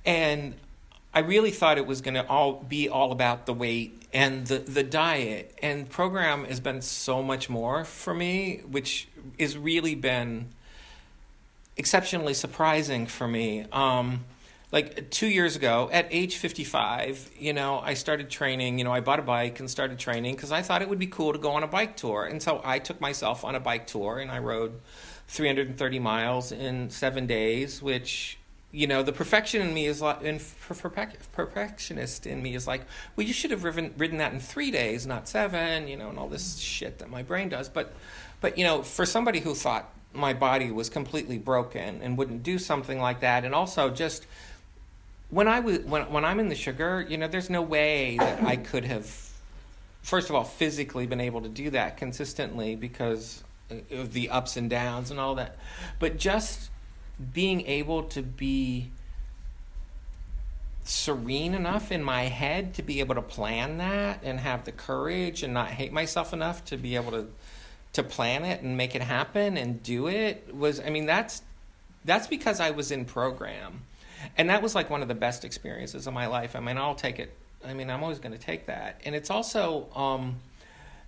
And 0.05 0.55
i 1.13 1.19
really 1.19 1.51
thought 1.51 1.77
it 1.77 1.87
was 1.87 2.01
going 2.01 2.15
to 2.15 2.27
all 2.27 2.53
be 2.53 2.89
all 2.89 3.11
about 3.11 3.45
the 3.45 3.53
weight 3.53 4.03
and 4.13 4.45
the 4.47 4.59
the 4.59 4.83
diet. 4.83 5.57
And 5.61 5.89
program 5.89 6.45
has 6.45 6.59
been 6.59 6.81
so 6.81 7.23
much 7.23 7.49
more 7.49 7.85
for 7.85 8.13
me 8.13 8.61
which 8.69 9.07
has 9.39 9.57
really 9.57 9.95
been 9.95 10.49
exceptionally 11.77 12.33
surprising 12.33 13.05
for 13.05 13.27
me. 13.27 13.65
Um, 13.71 14.25
like 14.71 15.09
two 15.09 15.27
years 15.27 15.55
ago 15.55 15.89
at 15.91 16.07
age 16.11 16.37
55 16.37 17.31
you 17.37 17.53
know 17.53 17.79
i 17.83 17.93
started 17.93 18.29
training 18.29 18.77
you 18.77 18.83
know 18.83 18.91
i 18.91 18.99
bought 18.99 19.19
a 19.19 19.23
bike 19.23 19.59
and 19.59 19.69
started 19.69 19.99
training 19.99 20.35
because 20.35 20.51
i 20.51 20.61
thought 20.61 20.81
it 20.81 20.89
would 20.89 20.99
be 20.99 21.07
cool 21.07 21.33
to 21.33 21.39
go 21.39 21.51
on 21.51 21.63
a 21.63 21.67
bike 21.67 21.95
tour. 21.95 22.25
And 22.25 22.41
so 22.41 22.61
i 22.63 22.79
took 22.79 22.99
myself 22.99 23.43
on 23.43 23.55
a 23.55 23.59
bike 23.59 23.87
tour 23.87 24.19
and 24.19 24.31
i 24.31 24.39
rode 24.39 24.79
330 25.27 25.99
miles 25.99 26.51
in 26.51 26.89
seven 26.89 27.25
days 27.25 27.81
which 27.81 28.37
you 28.75 28.87
know 28.87 29.01
the 29.01 29.13
perfection 29.13 29.61
in 29.61 29.73
me 29.73 29.85
is 29.85 30.01
like 30.01 30.23
and 30.23 30.43
perfectionist 31.31 32.27
in 32.27 32.43
me 32.43 32.55
is 32.55 32.67
like 32.67 32.81
well 33.15 33.25
you 33.25 33.33
should 33.33 33.51
have 33.51 33.63
ridden, 33.63 33.93
ridden 33.97 34.17
that 34.17 34.33
in 34.33 34.39
three 34.39 34.69
days 34.69 35.07
not 35.07 35.29
seven 35.29 35.87
you 35.87 35.95
know 35.95 36.09
and 36.09 36.19
all 36.19 36.27
this 36.27 36.57
shit 36.57 36.99
that 36.99 37.09
my 37.09 37.23
brain 37.23 37.47
does. 37.47 37.69
But 37.69 37.93
but 38.41 38.57
you 38.57 38.65
know 38.65 38.83
for 38.83 39.05
somebody 39.05 39.39
who 39.39 39.55
thought 39.55 39.89
my 40.13 40.33
body 40.33 40.71
was 40.71 40.89
completely 40.89 41.37
broken 41.37 42.01
and 42.01 42.17
wouldn't 42.17 42.43
do 42.43 42.57
something 42.57 42.99
like 42.99 43.21
that 43.21 43.45
and 43.45 43.55
also 43.55 43.89
just 43.89 44.27
when 45.35 45.49
I 45.49 45.59
was 45.59 45.79
when 45.79 46.09
when 46.13 46.23
I'm 46.23 46.39
in 46.39 46.47
the 46.47 46.55
sugar, 46.55 47.05
you 47.09 47.17
know, 47.17 47.27
there's 47.27 47.49
no 47.49 47.61
way 47.61 48.15
that 48.17 48.41
I 48.45 48.55
could 48.55 48.85
have, 48.85 49.05
first 50.01 50.29
of 50.29 50.35
all, 50.35 50.45
physically 50.45 51.07
been 51.07 51.19
able 51.19 51.41
to 51.41 51.49
do 51.49 51.71
that 51.71 51.97
consistently 51.97 52.77
because 52.77 53.43
of 53.91 54.13
the 54.13 54.29
ups 54.29 54.55
and 54.55 54.69
downs 54.69 55.11
and 55.11 55.19
all 55.19 55.35
that, 55.35 55.57
but 55.99 56.17
just 56.17 56.69
being 57.33 57.67
able 57.67 58.03
to 58.03 58.21
be 58.21 58.89
serene 60.85 61.53
enough 61.53 61.91
in 61.91 62.01
my 62.01 62.23
head 62.23 62.75
to 62.75 62.81
be 62.81 63.01
able 63.01 63.15
to 63.15 63.21
plan 63.21 63.79
that 63.79 64.21
and 64.23 64.39
have 64.39 64.63
the 64.63 64.71
courage 64.71 65.43
and 65.43 65.53
not 65.53 65.67
hate 65.67 65.91
myself 65.91 66.31
enough 66.31 66.63
to 66.63 66.77
be 66.77 66.95
able 66.95 67.11
to 67.11 67.27
to 67.91 68.03
plan 68.03 68.45
it 68.45 68.61
and 68.61 68.77
make 68.77 68.95
it 68.95 69.01
happen 69.01 69.57
and 69.57 69.83
do 69.83 70.07
it 70.07 70.55
was 70.55 70.79
I 70.79 70.89
mean 70.91 71.05
that's 71.05 71.41
that's 72.05 72.27
because 72.27 72.61
I 72.61 72.71
was 72.71 72.89
in 72.89 73.03
program 73.03 73.81
and 74.37 74.49
that 74.49 74.61
was 74.61 74.75
like 74.75 74.89
one 74.89 75.01
of 75.01 75.07
the 75.07 75.15
best 75.15 75.45
experiences 75.45 76.07
of 76.07 76.13
my 76.13 76.27
life. 76.27 76.55
I 76.55 76.59
mean, 76.59 76.77
I'll 76.77 76.95
take 76.95 77.19
it. 77.19 77.35
I 77.63 77.73
mean, 77.73 77.89
I'm 77.89 78.03
always 78.03 78.19
going 78.19 78.33
to 78.33 78.37
take 78.37 78.67
that. 78.67 79.01
And 79.05 79.15
it's 79.15 79.29
also, 79.29 79.87
um, 79.95 80.35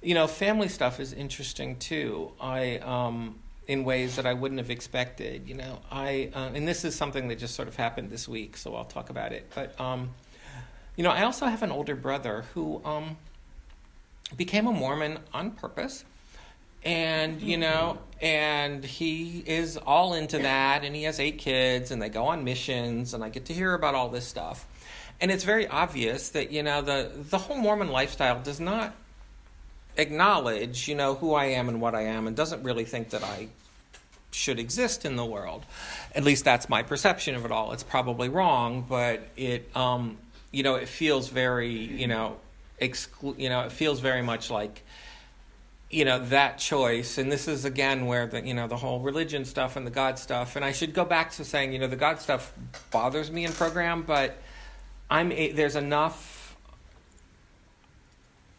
you 0.01 0.13
know, 0.13 0.27
family 0.27 0.67
stuff 0.67 0.99
is 0.99 1.13
interesting 1.13 1.77
too. 1.77 2.31
I, 2.39 2.77
um, 2.79 3.35
in 3.67 3.83
ways 3.83 4.15
that 4.15 4.25
I 4.25 4.33
wouldn't 4.33 4.59
have 4.59 4.71
expected. 4.71 5.47
You 5.47 5.55
know, 5.55 5.79
I, 5.91 6.31
uh, 6.33 6.51
and 6.53 6.67
this 6.67 6.85
is 6.85 6.95
something 6.95 7.27
that 7.27 7.37
just 7.37 7.55
sort 7.55 7.67
of 7.67 7.75
happened 7.75 8.09
this 8.09 8.27
week, 8.27 8.57
so 8.57 8.75
I'll 8.75 8.85
talk 8.85 9.09
about 9.09 9.33
it. 9.33 9.51
But, 9.53 9.79
um, 9.79 10.11
you 10.95 11.03
know, 11.03 11.11
I 11.11 11.23
also 11.23 11.45
have 11.45 11.63
an 11.63 11.71
older 11.71 11.95
brother 11.95 12.45
who 12.53 12.81
um, 12.85 13.17
became 14.35 14.67
a 14.67 14.71
Mormon 14.71 15.19
on 15.33 15.51
purpose 15.51 16.05
and 16.83 17.41
you 17.41 17.57
know 17.57 17.97
and 18.21 18.83
he 18.83 19.43
is 19.45 19.77
all 19.77 20.13
into 20.13 20.39
that 20.39 20.83
and 20.83 20.95
he 20.95 21.03
has 21.03 21.19
eight 21.19 21.37
kids 21.37 21.91
and 21.91 22.01
they 22.01 22.09
go 22.09 22.25
on 22.25 22.43
missions 22.43 23.13
and 23.13 23.23
i 23.23 23.29
get 23.29 23.45
to 23.45 23.53
hear 23.53 23.73
about 23.73 23.95
all 23.95 24.09
this 24.09 24.27
stuff. 24.27 24.65
And 25.19 25.31
it's 25.31 25.43
very 25.43 25.67
obvious 25.67 26.29
that 26.29 26.51
you 26.51 26.61
know 26.63 26.81
the 26.81 27.11
the 27.13 27.37
whole 27.37 27.57
mormon 27.57 27.89
lifestyle 27.89 28.39
does 28.41 28.59
not 28.59 28.95
acknowledge 29.97 30.87
you 30.87 30.93
know 30.93 31.15
who 31.15 31.33
i 31.33 31.45
am 31.45 31.69
and 31.69 31.81
what 31.81 31.95
i 31.95 32.01
am 32.03 32.27
and 32.27 32.35
doesn't 32.35 32.61
really 32.63 32.85
think 32.85 33.09
that 33.09 33.23
i 33.23 33.47
should 34.31 34.59
exist 34.59 35.05
in 35.05 35.15
the 35.15 35.25
world. 35.25 35.65
At 36.13 36.23
least 36.23 36.43
that's 36.43 36.69
my 36.69 36.83
perception 36.83 37.33
of 37.35 37.45
it 37.45 37.51
all. 37.51 37.71
It's 37.73 37.83
probably 37.83 38.29
wrong 38.29 38.85
but 38.87 39.27
it 39.35 39.75
um 39.75 40.17
you 40.51 40.63
know 40.63 40.75
it 40.75 40.87
feels 40.87 41.29
very 41.29 41.71
you 41.71 42.07
know 42.07 42.37
exclu- 42.81 43.37
you 43.39 43.49
know 43.49 43.61
it 43.61 43.71
feels 43.71 43.99
very 43.99 44.21
much 44.21 44.49
like 44.49 44.83
you 45.89 46.05
know 46.05 46.19
that 46.19 46.57
choice. 46.57 47.17
And 47.17 47.31
this 47.31 47.47
is 47.47 47.65
again 47.65 48.05
where 48.05 48.27
the 48.27 48.45
you 48.45 48.53
know 48.53 48.67
the 48.67 48.77
whole 48.77 48.99
religion 48.99 49.45
stuff 49.45 49.75
and 49.75 49.85
the 49.85 49.91
god 49.91 50.19
stuff. 50.19 50.55
And 50.55 50.65
i 50.65 50.71
should 50.71 50.93
go 50.93 51.05
back 51.05 51.31
to 51.31 51.45
saying 51.45 51.73
you 51.73 51.79
know 51.79 51.87
the 51.87 51.95
god 51.95 52.19
stuff 52.19 52.53
bothers 52.91 53.31
me 53.31 53.45
in 53.45 53.51
program 53.53 54.03
but 54.03 54.37
i'm 55.09 55.31
a, 55.31 55.51
there's 55.51 55.75
enough 55.75 56.57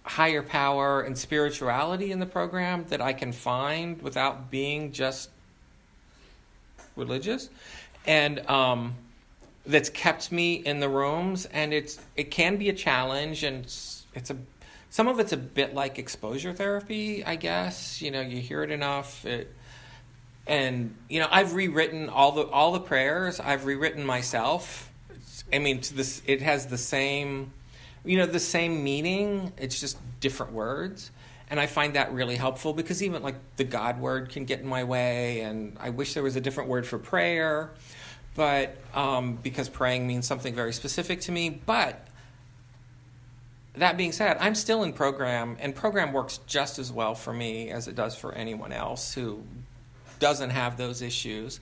higher 0.02 0.42
power 0.42 1.02
and 1.02 1.18
spirituality 1.18 2.12
in 2.12 2.18
the 2.18 2.26
program 2.26 2.86
that 2.88 3.02
i 3.02 3.12
can 3.12 3.32
find 3.32 4.00
without 4.00 4.50
being 4.50 4.92
just 4.92 5.28
religious. 6.98 7.48
And 8.06 8.40
um, 8.50 8.94
that's 9.64 9.88
kept 9.88 10.30
me 10.30 10.54
in 10.54 10.80
the 10.80 10.88
rooms. 10.88 11.46
And 11.46 11.72
it's 11.72 11.98
it 12.16 12.30
can 12.30 12.56
be 12.56 12.68
a 12.68 12.74
challenge 12.74 13.44
and 13.44 13.64
it's, 13.64 14.04
it's 14.14 14.30
a 14.30 14.36
some 14.90 15.09
of 15.09 15.20
it's 15.20 15.33
a 15.33 15.37
bit 15.37 15.74
like 15.74 15.98
exposure 15.98 16.53
therapy, 16.53 17.24
I 17.24 17.37
guess. 17.37 18.01
You 18.01 18.11
know, 18.11 18.20
you 18.20 18.40
hear 18.40 18.62
it 18.62 18.70
enough. 18.70 19.24
It, 19.24 19.55
and 20.46 20.94
you 21.09 21.20
know, 21.20 21.29
I've 21.31 21.55
rewritten 21.55 22.09
all 22.09 22.33
the 22.33 22.46
all 22.46 22.72
the 22.72 22.81
prayers. 22.81 23.38
I've 23.38 23.66
rewritten 23.66 24.05
myself. 24.05 24.90
I 25.53 25.59
mean, 25.59 25.83
this 25.94 26.22
it 26.27 26.40
has 26.42 26.66
the 26.66 26.79
same, 26.79 27.53
you 28.05 28.16
know, 28.16 28.27
the 28.27 28.40
same 28.40 28.83
meaning. 28.83 29.53
It's 29.59 29.79
just 29.79 29.98
different 30.20 30.53
words, 30.53 31.11
and 31.51 31.61
I 31.61 31.66
find 31.66 31.94
that 31.96 32.12
really 32.14 32.37
helpful 32.37 32.72
because 32.72 33.03
even 33.03 33.22
like 33.22 33.37
the 33.57 33.64
God 33.64 34.01
word 34.01 34.31
can 34.31 34.46
get 34.46 34.61
in 34.61 34.66
my 34.66 34.85
way, 34.85 35.42
and 35.42 35.77
I 35.79 35.90
wish 35.90 36.14
there 36.14 36.22
was 36.22 36.37
a 36.37 36.40
different 36.40 36.70
word 36.70 36.87
for 36.87 36.98
prayer. 36.98 37.70
but 38.35 38.77
um, 38.94 39.37
because 39.42 39.68
praying 39.68 40.07
means 40.07 40.27
something 40.27 40.55
very 40.55 40.72
specific 40.72 41.20
to 41.22 41.33
me. 41.33 41.51
But 41.51 42.08
that 43.78 43.96
being 43.96 44.12
said, 44.12 44.36
I'm 44.40 44.54
still 44.54 44.82
in 44.82 44.92
program, 44.92 45.56
and 45.60 45.74
program 45.74 46.12
works 46.12 46.40
just 46.46 46.78
as 46.78 46.92
well 46.92 47.14
for 47.14 47.32
me 47.32 47.70
as 47.70 47.88
it 47.88 47.94
does 47.94 48.14
for 48.14 48.32
anyone 48.32 48.72
else 48.72 49.14
who 49.14 49.42
doesn't 50.18 50.50
have 50.50 50.76
those 50.76 51.02
issues. 51.02 51.60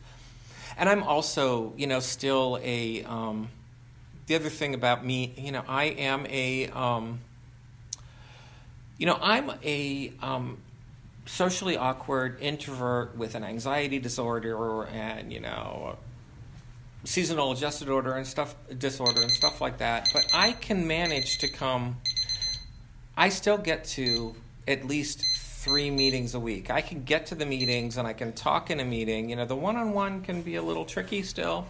And 0.77 0.89
I'm 0.89 1.03
also, 1.03 1.73
you 1.77 1.87
know, 1.87 2.01
still 2.01 2.59
a. 2.63 3.05
Um, 3.05 3.49
the 4.27 4.35
other 4.35 4.51
thing 4.51 4.75
about 4.75 5.07
me, 5.07 5.33
you 5.37 5.53
know, 5.53 5.63
I 5.67 5.85
am 5.85 6.27
a. 6.27 6.69
Um, 6.69 7.21
you 8.99 9.07
know, 9.07 9.19
I'm 9.21 9.53
a 9.63 10.13
um, 10.23 10.59
socially 11.27 11.77
awkward 11.77 12.41
introvert 12.41 13.17
with 13.17 13.35
an 13.35 13.45
anxiety 13.45 13.99
disorder 13.99 14.85
and 14.85 15.33
you 15.33 15.41
know 15.41 15.97
seasonal 17.07 17.53
adjusted 17.53 17.89
order 17.89 18.15
and 18.15 18.27
stuff 18.27 18.55
disorder 18.79 19.23
and 19.23 19.31
stuff 19.31 19.61
like 19.61 19.79
that 19.79 20.09
but 20.13 20.27
i 20.35 20.53
can 20.53 20.87
manage 20.87 21.39
to 21.39 21.49
come 21.49 21.97
i 23.17 23.29
still 23.29 23.59
get 23.59 23.85
to 23.85 24.35
at 24.67 24.85
least 24.85 25.25
three 25.37 25.91
meetings 25.91 26.35
a 26.35 26.41
week 26.41 26.71
i 26.71 26.81
can 26.81 27.03
get 27.05 27.27
to 27.27 27.35
the 27.35 27.47
meetings 27.47 27.97
and 27.97 28.07
i 28.07 28.13
can 28.13 28.33
talk 28.33 28.71
in 28.71 28.81
a 28.81 28.85
meeting 28.85 29.31
you 29.31 29.37
know 29.37 29.47
the 29.47 29.57
one-on-one 29.57 30.23
can 30.23 30.43
be 30.43 30.57
a 30.57 30.63
little 30.63 30.85
tricky 30.85 31.23
still 31.23 31.67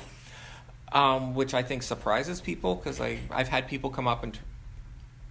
um, 0.92 1.34
which 1.34 1.54
i 1.54 1.62
think 1.62 1.82
surprises 1.82 2.40
people 2.40 2.74
because 2.74 3.00
i've 3.00 3.48
had 3.48 3.68
people 3.68 3.90
come 3.90 4.08
up 4.08 4.22
and 4.22 4.38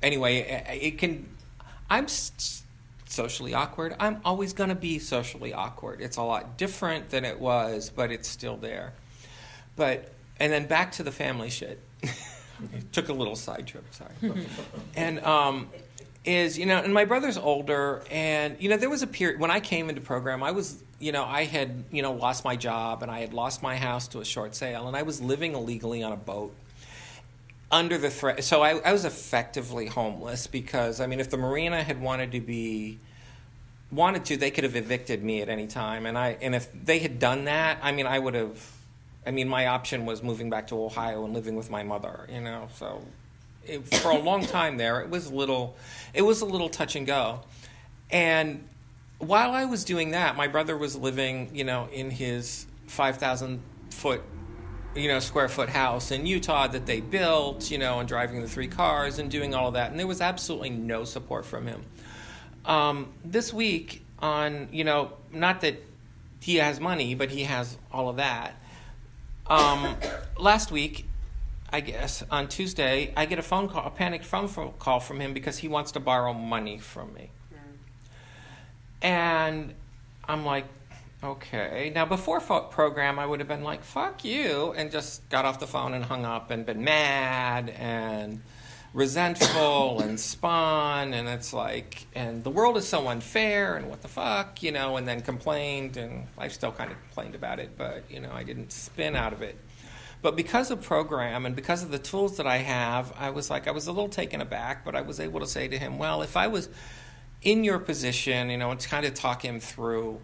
anyway 0.03 0.63
it 0.81 0.97
can 0.97 1.27
i'm 1.89 2.07
socially 3.07 3.53
awkward. 3.53 3.95
I'm 3.99 4.19
always 4.25 4.53
going 4.53 4.69
to 4.69 4.75
be 4.75 4.99
socially 4.99 5.53
awkward. 5.53 6.01
It's 6.01 6.17
a 6.17 6.23
lot 6.23 6.57
different 6.57 7.09
than 7.09 7.25
it 7.25 7.39
was, 7.39 7.89
but 7.89 8.11
it's 8.11 8.27
still 8.27 8.57
there. 8.57 8.93
But 9.75 10.11
and 10.39 10.51
then 10.51 10.67
back 10.67 10.93
to 10.93 11.03
the 11.03 11.11
family 11.11 11.49
shit. 11.49 11.79
Took 12.91 13.09
a 13.09 13.13
little 13.13 13.35
side 13.35 13.67
trip, 13.67 13.85
sorry. 13.91 14.45
and 14.95 15.19
um, 15.19 15.69
is 16.23 16.57
you 16.57 16.65
know, 16.65 16.77
and 16.77 16.93
my 16.93 17.05
brother's 17.05 17.37
older, 17.37 18.03
and 18.09 18.55
you 18.59 18.69
know, 18.69 18.77
there 18.77 18.89
was 18.89 19.03
a 19.03 19.07
period 19.07 19.39
when 19.39 19.51
I 19.51 19.59
came 19.59 19.89
into 19.89 20.01
program. 20.01 20.41
I 20.43 20.51
was 20.51 20.81
you 20.99 21.11
know, 21.11 21.25
I 21.25 21.43
had 21.43 21.83
you 21.91 22.01
know 22.01 22.13
lost 22.13 22.45
my 22.45 22.55
job, 22.55 23.03
and 23.03 23.11
I 23.11 23.19
had 23.19 23.33
lost 23.33 23.61
my 23.61 23.75
house 23.75 24.07
to 24.09 24.21
a 24.21 24.25
short 24.25 24.55
sale, 24.55 24.87
and 24.87 24.95
I 24.95 25.03
was 25.03 25.21
living 25.21 25.53
illegally 25.53 26.03
on 26.03 26.11
a 26.11 26.17
boat 26.17 26.55
under 27.71 27.97
the 27.97 28.09
threat. 28.09 28.43
So 28.43 28.61
I, 28.61 28.77
I, 28.77 28.91
was 28.91 29.05
effectively 29.05 29.87
homeless 29.87 30.47
because 30.47 31.01
I 31.01 31.07
mean, 31.07 31.19
if 31.19 31.29
the 31.29 31.37
marina 31.37 31.83
had 31.83 31.99
wanted 31.99 32.31
to 32.33 32.39
be 32.39 32.99
wanted 33.91 34.25
to, 34.25 34.37
they 34.37 34.51
could 34.51 34.63
have 34.63 34.75
evicted 34.75 35.23
me 35.23 35.41
at 35.41 35.49
any 35.49 35.67
time, 35.67 36.05
and 36.05 36.17
I 36.17 36.37
and 36.41 36.55
if 36.55 36.69
they 36.73 36.99
had 36.99 37.19
done 37.19 37.45
that, 37.45 37.79
I 37.81 37.91
mean, 37.91 38.07
I 38.07 38.17
would 38.17 38.33
have. 38.33 38.71
I 39.25 39.31
mean, 39.31 39.47
my 39.47 39.67
option 39.67 40.05
was 40.05 40.21
moving 40.21 40.49
back 40.49 40.67
to 40.67 40.83
Ohio 40.83 41.25
and 41.25 41.33
living 41.33 41.55
with 41.55 41.69
my 41.69 41.83
mother. 41.83 42.27
You 42.31 42.41
know, 42.41 42.67
so 42.75 43.03
it, 43.65 43.87
for 43.95 44.11
a 44.11 44.19
long 44.19 44.45
time 44.45 44.77
there, 44.77 45.01
it 45.01 45.09
was 45.09 45.27
a 45.27 45.33
little, 45.33 45.75
it 46.13 46.21
was 46.21 46.41
a 46.41 46.45
little 46.45 46.69
touch 46.69 46.95
and 46.95 47.07
go, 47.07 47.41
and 48.09 48.67
while 49.17 49.51
I 49.51 49.65
was 49.65 49.85
doing 49.85 50.11
that, 50.11 50.35
my 50.35 50.47
brother 50.47 50.77
was 50.77 50.95
living, 50.95 51.51
you 51.53 51.63
know, 51.63 51.87
in 51.91 52.11
his 52.11 52.65
five 52.87 53.17
thousand 53.17 53.61
foot 53.89 54.21
you 54.95 55.09
know, 55.09 55.19
square 55.19 55.49
foot 55.49 55.69
house 55.69 56.11
in 56.11 56.25
Utah 56.25 56.67
that 56.67 56.85
they 56.85 57.01
built, 57.01 57.69
you 57.69 57.77
know, 57.77 57.99
and 57.99 58.07
driving 58.07 58.41
the 58.41 58.47
three 58.47 58.67
cars 58.67 59.19
and 59.19 59.29
doing 59.29 59.53
all 59.53 59.67
of 59.67 59.73
that. 59.73 59.91
And 59.91 59.99
there 59.99 60.07
was 60.07 60.21
absolutely 60.21 60.69
no 60.69 61.03
support 61.03 61.45
from 61.45 61.67
him. 61.67 61.81
Um, 62.63 63.13
this 63.23 63.53
week, 63.53 64.03
on, 64.19 64.69
you 64.71 64.85
know, 64.85 65.11
not 65.31 65.61
that 65.61 65.83
he 66.39 66.55
has 66.55 66.79
money, 66.79 67.13
but 67.15 67.29
he 67.29 67.43
has 67.43 67.77
all 67.91 68.09
of 68.09 68.17
that. 68.17 68.55
Um, 69.47 69.95
last 70.37 70.71
week, 70.71 71.07
I 71.71 71.81
guess, 71.81 72.23
on 72.31 72.47
Tuesday, 72.47 73.13
I 73.15 73.25
get 73.25 73.39
a 73.39 73.43
phone 73.43 73.67
call, 73.67 73.85
a 73.85 73.89
panicked 73.89 74.25
phone 74.25 74.47
call 74.79 74.99
from 74.99 75.19
him 75.19 75.33
because 75.33 75.57
he 75.57 75.67
wants 75.67 75.91
to 75.93 75.99
borrow 75.99 76.33
money 76.33 76.79
from 76.79 77.13
me. 77.13 77.31
And 79.01 79.73
I'm 80.27 80.45
like, 80.45 80.65
Okay. 81.25 81.91
Now, 81.95 82.05
before 82.05 82.39
program, 82.39 83.17
I 83.17 83.25
would 83.25 83.39
have 83.39 83.47
been 83.47 83.63
like, 83.63 83.83
fuck 83.83 84.23
you, 84.23 84.73
and 84.77 84.91
just 84.91 85.27
got 85.29 85.43
off 85.43 85.59
the 85.59 85.65
phone 85.65 85.95
and 85.95 86.05
hung 86.05 86.23
up 86.23 86.51
and 86.51 86.65
been 86.67 86.83
mad 86.83 87.69
and 87.69 88.41
resentful 88.95 90.01
and 90.01 90.17
spun. 90.19 91.13
And 91.13 91.27
it's 91.27 91.53
like, 91.53 92.07
and 92.15 92.43
the 92.43 92.49
world 92.49 92.77
is 92.77 92.87
so 92.87 93.07
unfair, 93.09 93.75
and 93.75 93.89
what 93.89 94.01
the 94.01 94.07
fuck, 94.07 94.63
you 94.63 94.71
know, 94.71 94.97
and 94.97 95.07
then 95.07 95.21
complained. 95.21 95.97
And 95.97 96.25
I 96.37 96.47
still 96.47 96.71
kind 96.71 96.91
of 96.91 96.97
complained 97.01 97.35
about 97.35 97.59
it, 97.59 97.77
but, 97.77 98.03
you 98.09 98.21
know, 98.21 98.31
I 98.31 98.43
didn't 98.43 98.71
spin 98.71 99.15
out 99.15 99.33
of 99.33 99.43
it. 99.43 99.59
But 100.21 100.35
because 100.35 100.71
of 100.71 100.81
program 100.81 101.45
and 101.45 101.55
because 101.55 101.83
of 101.83 101.91
the 101.91 101.99
tools 101.99 102.37
that 102.37 102.47
I 102.47 102.57
have, 102.57 103.13
I 103.19 103.29
was 103.29 103.51
like, 103.51 103.67
I 103.67 103.71
was 103.71 103.85
a 103.85 103.91
little 103.91 104.09
taken 104.09 104.41
aback, 104.41 104.83
but 104.83 104.95
I 104.95 105.01
was 105.01 105.19
able 105.19 105.41
to 105.41 105.45
say 105.45 105.67
to 105.67 105.77
him, 105.77 105.99
well, 105.99 106.23
if 106.23 106.35
I 106.35 106.47
was 106.47 106.69
in 107.43 107.63
your 107.63 107.77
position, 107.77 108.49
you 108.49 108.57
know, 108.57 108.71
and 108.71 108.79
kind 108.79 109.05
of 109.05 109.13
talk 109.13 109.43
him 109.43 109.59
through 109.59 110.19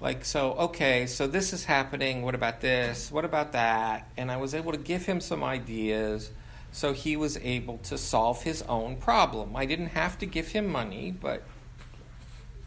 like 0.00 0.24
so 0.24 0.54
okay 0.54 1.06
so 1.06 1.28
this 1.28 1.52
is 1.52 1.64
happening 1.64 2.22
what 2.22 2.34
about 2.34 2.60
this 2.60 3.12
what 3.12 3.24
about 3.24 3.52
that 3.52 4.10
and 4.16 4.32
i 4.32 4.36
was 4.36 4.52
able 4.52 4.72
to 4.72 4.78
give 4.78 5.06
him 5.06 5.20
some 5.20 5.44
ideas 5.44 6.32
so 6.72 6.92
he 6.92 7.16
was 7.16 7.36
able 7.38 7.78
to 7.78 7.98
solve 7.98 8.42
his 8.42 8.62
own 8.62 8.96
problem. 8.96 9.54
I 9.54 9.66
didn't 9.66 9.88
have 9.88 10.18
to 10.18 10.26
give 10.26 10.48
him 10.48 10.66
money 10.66 11.14
but 11.18 11.42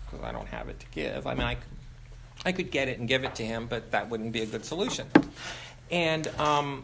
because 0.06 0.24
i 0.24 0.32
don't 0.32 0.48
have 0.48 0.70
it 0.70 0.80
to 0.80 0.86
give. 0.92 1.28
I 1.28 1.34
mean 1.34 1.48
I 1.48 1.56
could, 1.56 1.72
I 2.46 2.52
could 2.52 2.72
get 2.72 2.88
it 2.88 3.00
and 3.00 3.08
give 3.08 3.24
it 3.24 3.36
to 3.36 3.46
him 3.46 3.68
but 3.68 3.92
that 3.92 4.10
wouldn't 4.10 4.32
be 4.32 4.42
a 4.42 4.46
good 4.46 4.66
solution. 4.66 5.08
And 5.92 6.28
um, 6.40 6.84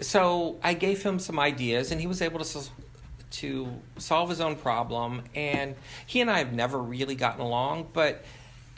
so 0.00 0.58
i 0.62 0.74
gave 0.74 1.02
him 1.02 1.18
some 1.18 1.38
ideas 1.38 1.90
and 1.92 2.00
he 2.00 2.06
was 2.06 2.22
able 2.22 2.44
to 2.44 2.60
to 3.30 3.68
solve 3.98 4.30
his 4.30 4.40
own 4.40 4.56
problem. 4.56 5.22
And 5.34 5.74
he 6.06 6.20
and 6.20 6.30
i 6.30 6.38
have 6.38 6.52
never 6.52 6.78
really 6.78 7.14
gotten 7.14 7.40
along 7.40 7.88
but 7.92 8.24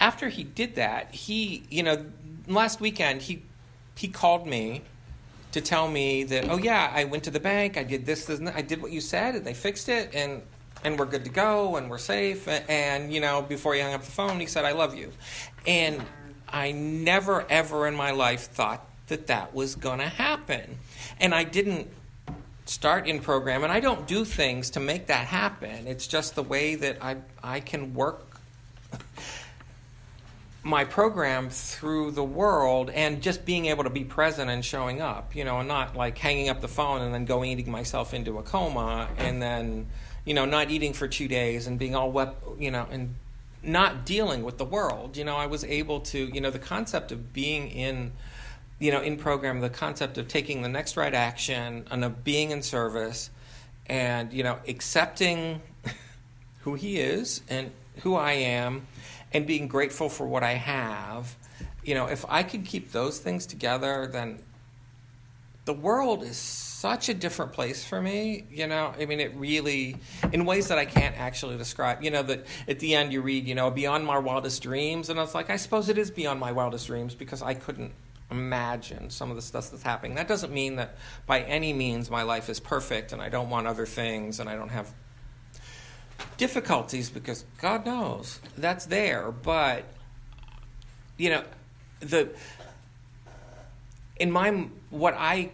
after 0.00 0.30
he 0.30 0.42
did 0.42 0.76
that, 0.76 1.14
he, 1.14 1.62
you 1.68 1.82
know, 1.82 2.06
last 2.48 2.80
weekend 2.80 3.22
he 3.22 3.42
he 3.94 4.08
called 4.08 4.46
me 4.46 4.82
to 5.52 5.60
tell 5.60 5.88
me 5.88 6.24
that, 6.24 6.48
oh 6.48 6.58
yeah, 6.58 6.90
I 6.94 7.04
went 7.04 7.24
to 7.24 7.30
the 7.30 7.40
bank, 7.40 7.76
I 7.76 7.84
did 7.84 8.06
this, 8.06 8.26
this 8.26 8.40
I 8.54 8.62
did 8.62 8.80
what 8.82 8.92
you 8.92 9.00
said, 9.00 9.34
and 9.34 9.44
they 9.44 9.54
fixed 9.54 9.88
it, 9.88 10.14
and 10.14 10.42
and 10.82 10.98
we're 10.98 11.06
good 11.06 11.24
to 11.24 11.30
go, 11.30 11.76
and 11.76 11.90
we're 11.90 11.98
safe. 11.98 12.48
And, 12.48 12.64
and 12.68 13.12
you 13.12 13.20
know, 13.20 13.42
before 13.42 13.74
he 13.74 13.80
hung 13.80 13.92
up 13.92 14.02
the 14.02 14.10
phone, 14.10 14.40
he 14.40 14.46
said, 14.46 14.64
"I 14.64 14.72
love 14.72 14.94
you," 14.94 15.12
and 15.66 16.04
I 16.48 16.72
never 16.72 17.44
ever 17.50 17.86
in 17.86 17.94
my 17.94 18.12
life 18.12 18.50
thought 18.50 18.86
that 19.08 19.26
that 19.26 19.54
was 19.54 19.74
going 19.74 19.98
to 19.98 20.08
happen, 20.08 20.78
and 21.18 21.34
I 21.34 21.44
didn't 21.44 21.88
start 22.64 23.08
in 23.08 23.20
program, 23.20 23.64
and 23.64 23.72
I 23.72 23.80
don't 23.80 24.06
do 24.06 24.24
things 24.24 24.70
to 24.70 24.80
make 24.80 25.08
that 25.08 25.26
happen. 25.26 25.86
It's 25.86 26.06
just 26.06 26.34
the 26.34 26.42
way 26.42 26.76
that 26.76 26.98
I 27.02 27.16
I 27.42 27.60
can 27.60 27.94
work 27.94 28.29
my 30.62 30.84
program 30.84 31.48
through 31.48 32.10
the 32.10 32.24
world 32.24 32.90
and 32.90 33.22
just 33.22 33.46
being 33.46 33.66
able 33.66 33.84
to 33.84 33.90
be 33.90 34.04
present 34.04 34.50
and 34.50 34.64
showing 34.64 35.00
up, 35.00 35.34
you 35.34 35.44
know, 35.44 35.58
and 35.58 35.68
not 35.68 35.96
like 35.96 36.18
hanging 36.18 36.48
up 36.50 36.60
the 36.60 36.68
phone 36.68 37.00
and 37.00 37.14
then 37.14 37.24
going 37.24 37.50
eating 37.50 37.70
myself 37.70 38.12
into 38.12 38.38
a 38.38 38.42
coma 38.42 39.08
and 39.16 39.40
then, 39.40 39.86
you 40.24 40.34
know, 40.34 40.44
not 40.44 40.70
eating 40.70 40.92
for 40.92 41.08
two 41.08 41.28
days 41.28 41.66
and 41.66 41.78
being 41.78 41.94
all 41.94 42.12
wet, 42.12 42.34
you 42.58 42.70
know, 42.70 42.86
and 42.90 43.14
not 43.62 44.04
dealing 44.04 44.42
with 44.42 44.58
the 44.58 44.64
world. 44.64 45.16
You 45.16 45.24
know, 45.24 45.36
I 45.36 45.46
was 45.46 45.64
able 45.64 46.00
to, 46.00 46.18
you 46.18 46.42
know, 46.42 46.50
the 46.50 46.58
concept 46.58 47.10
of 47.10 47.32
being 47.32 47.70
in, 47.70 48.12
you 48.78 48.92
know, 48.92 49.00
in 49.00 49.16
program, 49.16 49.60
the 49.60 49.70
concept 49.70 50.18
of 50.18 50.28
taking 50.28 50.60
the 50.60 50.68
next 50.68 50.94
right 50.96 51.14
action 51.14 51.86
and 51.90 52.04
of 52.04 52.22
being 52.22 52.50
in 52.50 52.62
service 52.62 53.30
and, 53.86 54.30
you 54.30 54.42
know, 54.42 54.58
accepting 54.68 55.62
who 56.60 56.74
he 56.74 56.98
is 56.98 57.40
and 57.48 57.70
who 58.02 58.14
I 58.14 58.32
am 58.32 58.86
and 59.32 59.46
being 59.46 59.68
grateful 59.68 60.08
for 60.08 60.26
what 60.26 60.42
I 60.42 60.54
have, 60.54 61.36
you 61.84 61.94
know, 61.94 62.06
if 62.06 62.24
I 62.28 62.42
could 62.42 62.64
keep 62.64 62.92
those 62.92 63.18
things 63.18 63.46
together, 63.46 64.08
then 64.10 64.40
the 65.64 65.72
world 65.72 66.22
is 66.22 66.36
such 66.36 67.08
a 67.08 67.14
different 67.14 67.52
place 67.52 67.84
for 67.84 68.00
me. 68.00 68.44
You 68.50 68.66
know, 68.66 68.94
I 68.98 69.06
mean, 69.06 69.20
it 69.20 69.34
really, 69.36 69.96
in 70.32 70.44
ways 70.44 70.68
that 70.68 70.78
I 70.78 70.84
can't 70.84 71.16
actually 71.18 71.56
describe. 71.58 72.02
You 72.02 72.10
know, 72.10 72.22
that 72.22 72.46
at 72.66 72.78
the 72.78 72.94
end 72.94 73.12
you 73.12 73.20
read, 73.22 73.46
you 73.46 73.54
know, 73.54 73.70
beyond 73.70 74.04
my 74.04 74.18
wildest 74.18 74.62
dreams, 74.62 75.10
and 75.10 75.18
I 75.18 75.22
was 75.22 75.34
like, 75.34 75.50
I 75.50 75.56
suppose 75.56 75.88
it 75.88 75.98
is 75.98 76.10
beyond 76.10 76.40
my 76.40 76.52
wildest 76.52 76.86
dreams 76.86 77.14
because 77.14 77.42
I 77.42 77.54
couldn't 77.54 77.92
imagine 78.30 79.10
some 79.10 79.30
of 79.30 79.36
the 79.36 79.42
stuff 79.42 79.70
that's 79.70 79.82
happening. 79.82 80.14
That 80.14 80.28
doesn't 80.28 80.52
mean 80.52 80.76
that 80.76 80.96
by 81.26 81.40
any 81.42 81.72
means 81.72 82.10
my 82.10 82.22
life 82.22 82.48
is 82.48 82.60
perfect 82.60 83.12
and 83.12 83.20
I 83.20 83.28
don't 83.28 83.50
want 83.50 83.66
other 83.66 83.86
things 83.86 84.40
and 84.40 84.48
I 84.48 84.56
don't 84.56 84.68
have 84.68 84.92
difficulties 86.40 87.10
because 87.10 87.44
God 87.60 87.84
knows 87.84 88.40
that's 88.56 88.86
there, 88.86 89.30
but 89.30 89.84
you 91.18 91.28
know, 91.28 91.44
the 92.00 92.30
in 94.16 94.30
my 94.30 94.68
what 94.88 95.14
I 95.18 95.50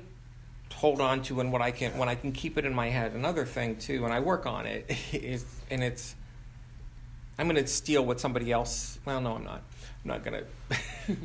hold 0.73 1.01
on 1.01 1.23
to 1.23 1.41
and 1.41 1.51
what 1.51 1.61
I 1.61 1.73
can 1.73 1.99
when 1.99 2.09
I 2.09 2.15
can 2.15 2.31
keep 2.31 2.57
it 2.57 2.65
in 2.65 2.73
my 2.73 2.89
head. 2.89 3.15
Another 3.15 3.45
thing 3.45 3.77
too, 3.77 4.05
and 4.05 4.15
I 4.15 4.21
work 4.21 4.47
on 4.47 4.65
it 4.67 4.89
is, 5.13 5.45
and 5.71 5.83
it's 5.83 6.15
I'm 7.37 7.49
going 7.49 7.63
to 7.63 7.67
steal 7.67 8.07
what 8.07 8.21
somebody 8.21 8.53
else. 8.53 9.01
Well, 9.05 9.21
no, 9.21 9.35
I'm 9.35 9.45
not. 9.45 9.63
I'm 10.05 10.09
not 10.09 10.25
going 10.25 10.45
to. 11.09 11.17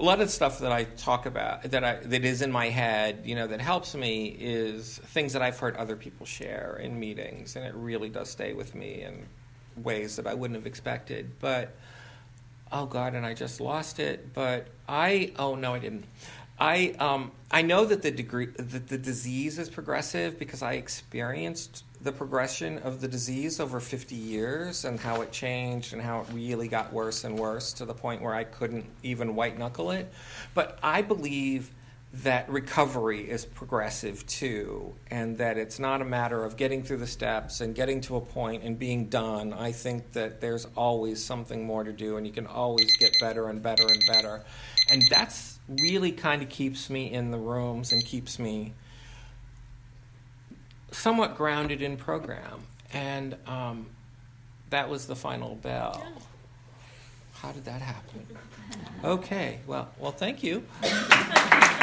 A 0.00 0.02
lot 0.02 0.22
of 0.22 0.30
stuff 0.30 0.60
that 0.60 0.72
I 0.72 0.84
talk 0.84 1.26
about 1.26 1.62
that 1.64 1.84
I 1.84 1.96
that 1.96 2.24
is 2.24 2.40
in 2.40 2.50
my 2.50 2.70
head, 2.70 3.20
you 3.24 3.34
know, 3.34 3.46
that 3.46 3.60
helps 3.60 3.94
me 3.94 4.34
is 4.38 4.98
things 4.98 5.34
that 5.34 5.42
I've 5.42 5.58
heard 5.58 5.76
other 5.76 5.94
people 5.94 6.24
share 6.24 6.80
in 6.82 6.98
meetings, 6.98 7.54
and 7.54 7.66
it 7.66 7.74
really 7.74 8.08
does 8.08 8.30
stay 8.30 8.54
with 8.54 8.74
me 8.74 9.02
in 9.02 9.26
ways 9.76 10.16
that 10.16 10.26
I 10.26 10.32
wouldn't 10.32 10.56
have 10.56 10.66
expected. 10.66 11.32
But 11.38 11.76
oh 12.72 12.86
god, 12.86 13.14
and 13.14 13.26
I 13.26 13.34
just 13.34 13.60
lost 13.60 14.00
it. 14.00 14.32
But 14.32 14.68
I 14.88 15.32
oh 15.38 15.54
no, 15.54 15.74
I 15.74 15.78
didn't. 15.78 16.06
I 16.58 16.94
um, 16.98 17.32
I 17.50 17.60
know 17.60 17.84
that 17.84 18.00
the 18.00 18.10
degree 18.10 18.46
that 18.46 18.88
the 18.88 18.98
disease 18.98 19.58
is 19.58 19.68
progressive 19.68 20.38
because 20.38 20.62
I 20.62 20.74
experienced 20.74 21.84
the 22.02 22.12
progression 22.12 22.78
of 22.78 23.00
the 23.00 23.08
disease 23.08 23.60
over 23.60 23.78
50 23.78 24.14
years 24.14 24.84
and 24.84 24.98
how 24.98 25.20
it 25.20 25.32
changed 25.32 25.92
and 25.92 26.00
how 26.00 26.20
it 26.20 26.26
really 26.32 26.66
got 26.66 26.92
worse 26.92 27.24
and 27.24 27.38
worse 27.38 27.72
to 27.74 27.84
the 27.84 27.94
point 27.94 28.22
where 28.22 28.34
I 28.34 28.44
couldn't 28.44 28.86
even 29.02 29.34
white 29.34 29.58
knuckle 29.58 29.90
it. 29.90 30.10
But 30.54 30.78
I 30.82 31.02
believe 31.02 31.74
that 32.12 32.48
recovery 32.50 33.30
is 33.30 33.44
progressive 33.44 34.26
too, 34.26 34.94
and 35.10 35.38
that 35.38 35.56
it's 35.56 35.78
not 35.78 36.02
a 36.02 36.04
matter 36.04 36.44
of 36.44 36.56
getting 36.56 36.82
through 36.82 36.96
the 36.96 37.06
steps 37.06 37.60
and 37.60 37.74
getting 37.74 38.00
to 38.00 38.16
a 38.16 38.20
point 38.20 38.64
and 38.64 38.78
being 38.78 39.06
done. 39.06 39.52
I 39.52 39.70
think 39.70 40.12
that 40.12 40.40
there's 40.40 40.66
always 40.76 41.22
something 41.22 41.64
more 41.64 41.84
to 41.84 41.92
do, 41.92 42.16
and 42.16 42.26
you 42.26 42.32
can 42.32 42.46
always 42.46 42.96
get 42.98 43.12
better 43.20 43.48
and 43.48 43.62
better 43.62 43.86
and 43.86 44.02
better. 44.08 44.42
And 44.90 45.04
that's 45.08 45.60
really 45.68 46.10
kind 46.10 46.42
of 46.42 46.48
keeps 46.48 46.90
me 46.90 47.12
in 47.12 47.30
the 47.30 47.38
rooms 47.38 47.92
and 47.92 48.04
keeps 48.04 48.40
me 48.40 48.74
somewhat 50.92 51.36
grounded 51.36 51.82
in 51.82 51.96
program. 51.96 52.60
And 52.92 53.36
um, 53.46 53.86
that 54.70 54.88
was 54.88 55.06
the 55.06 55.16
final 55.16 55.54
bell. 55.56 56.06
How 57.34 57.52
did 57.52 57.64
that 57.64 57.80
happen? 57.80 58.26
Okay, 59.02 59.60
well, 59.66 59.88
well, 59.98 60.12
thank 60.12 60.42
you. 60.42 60.64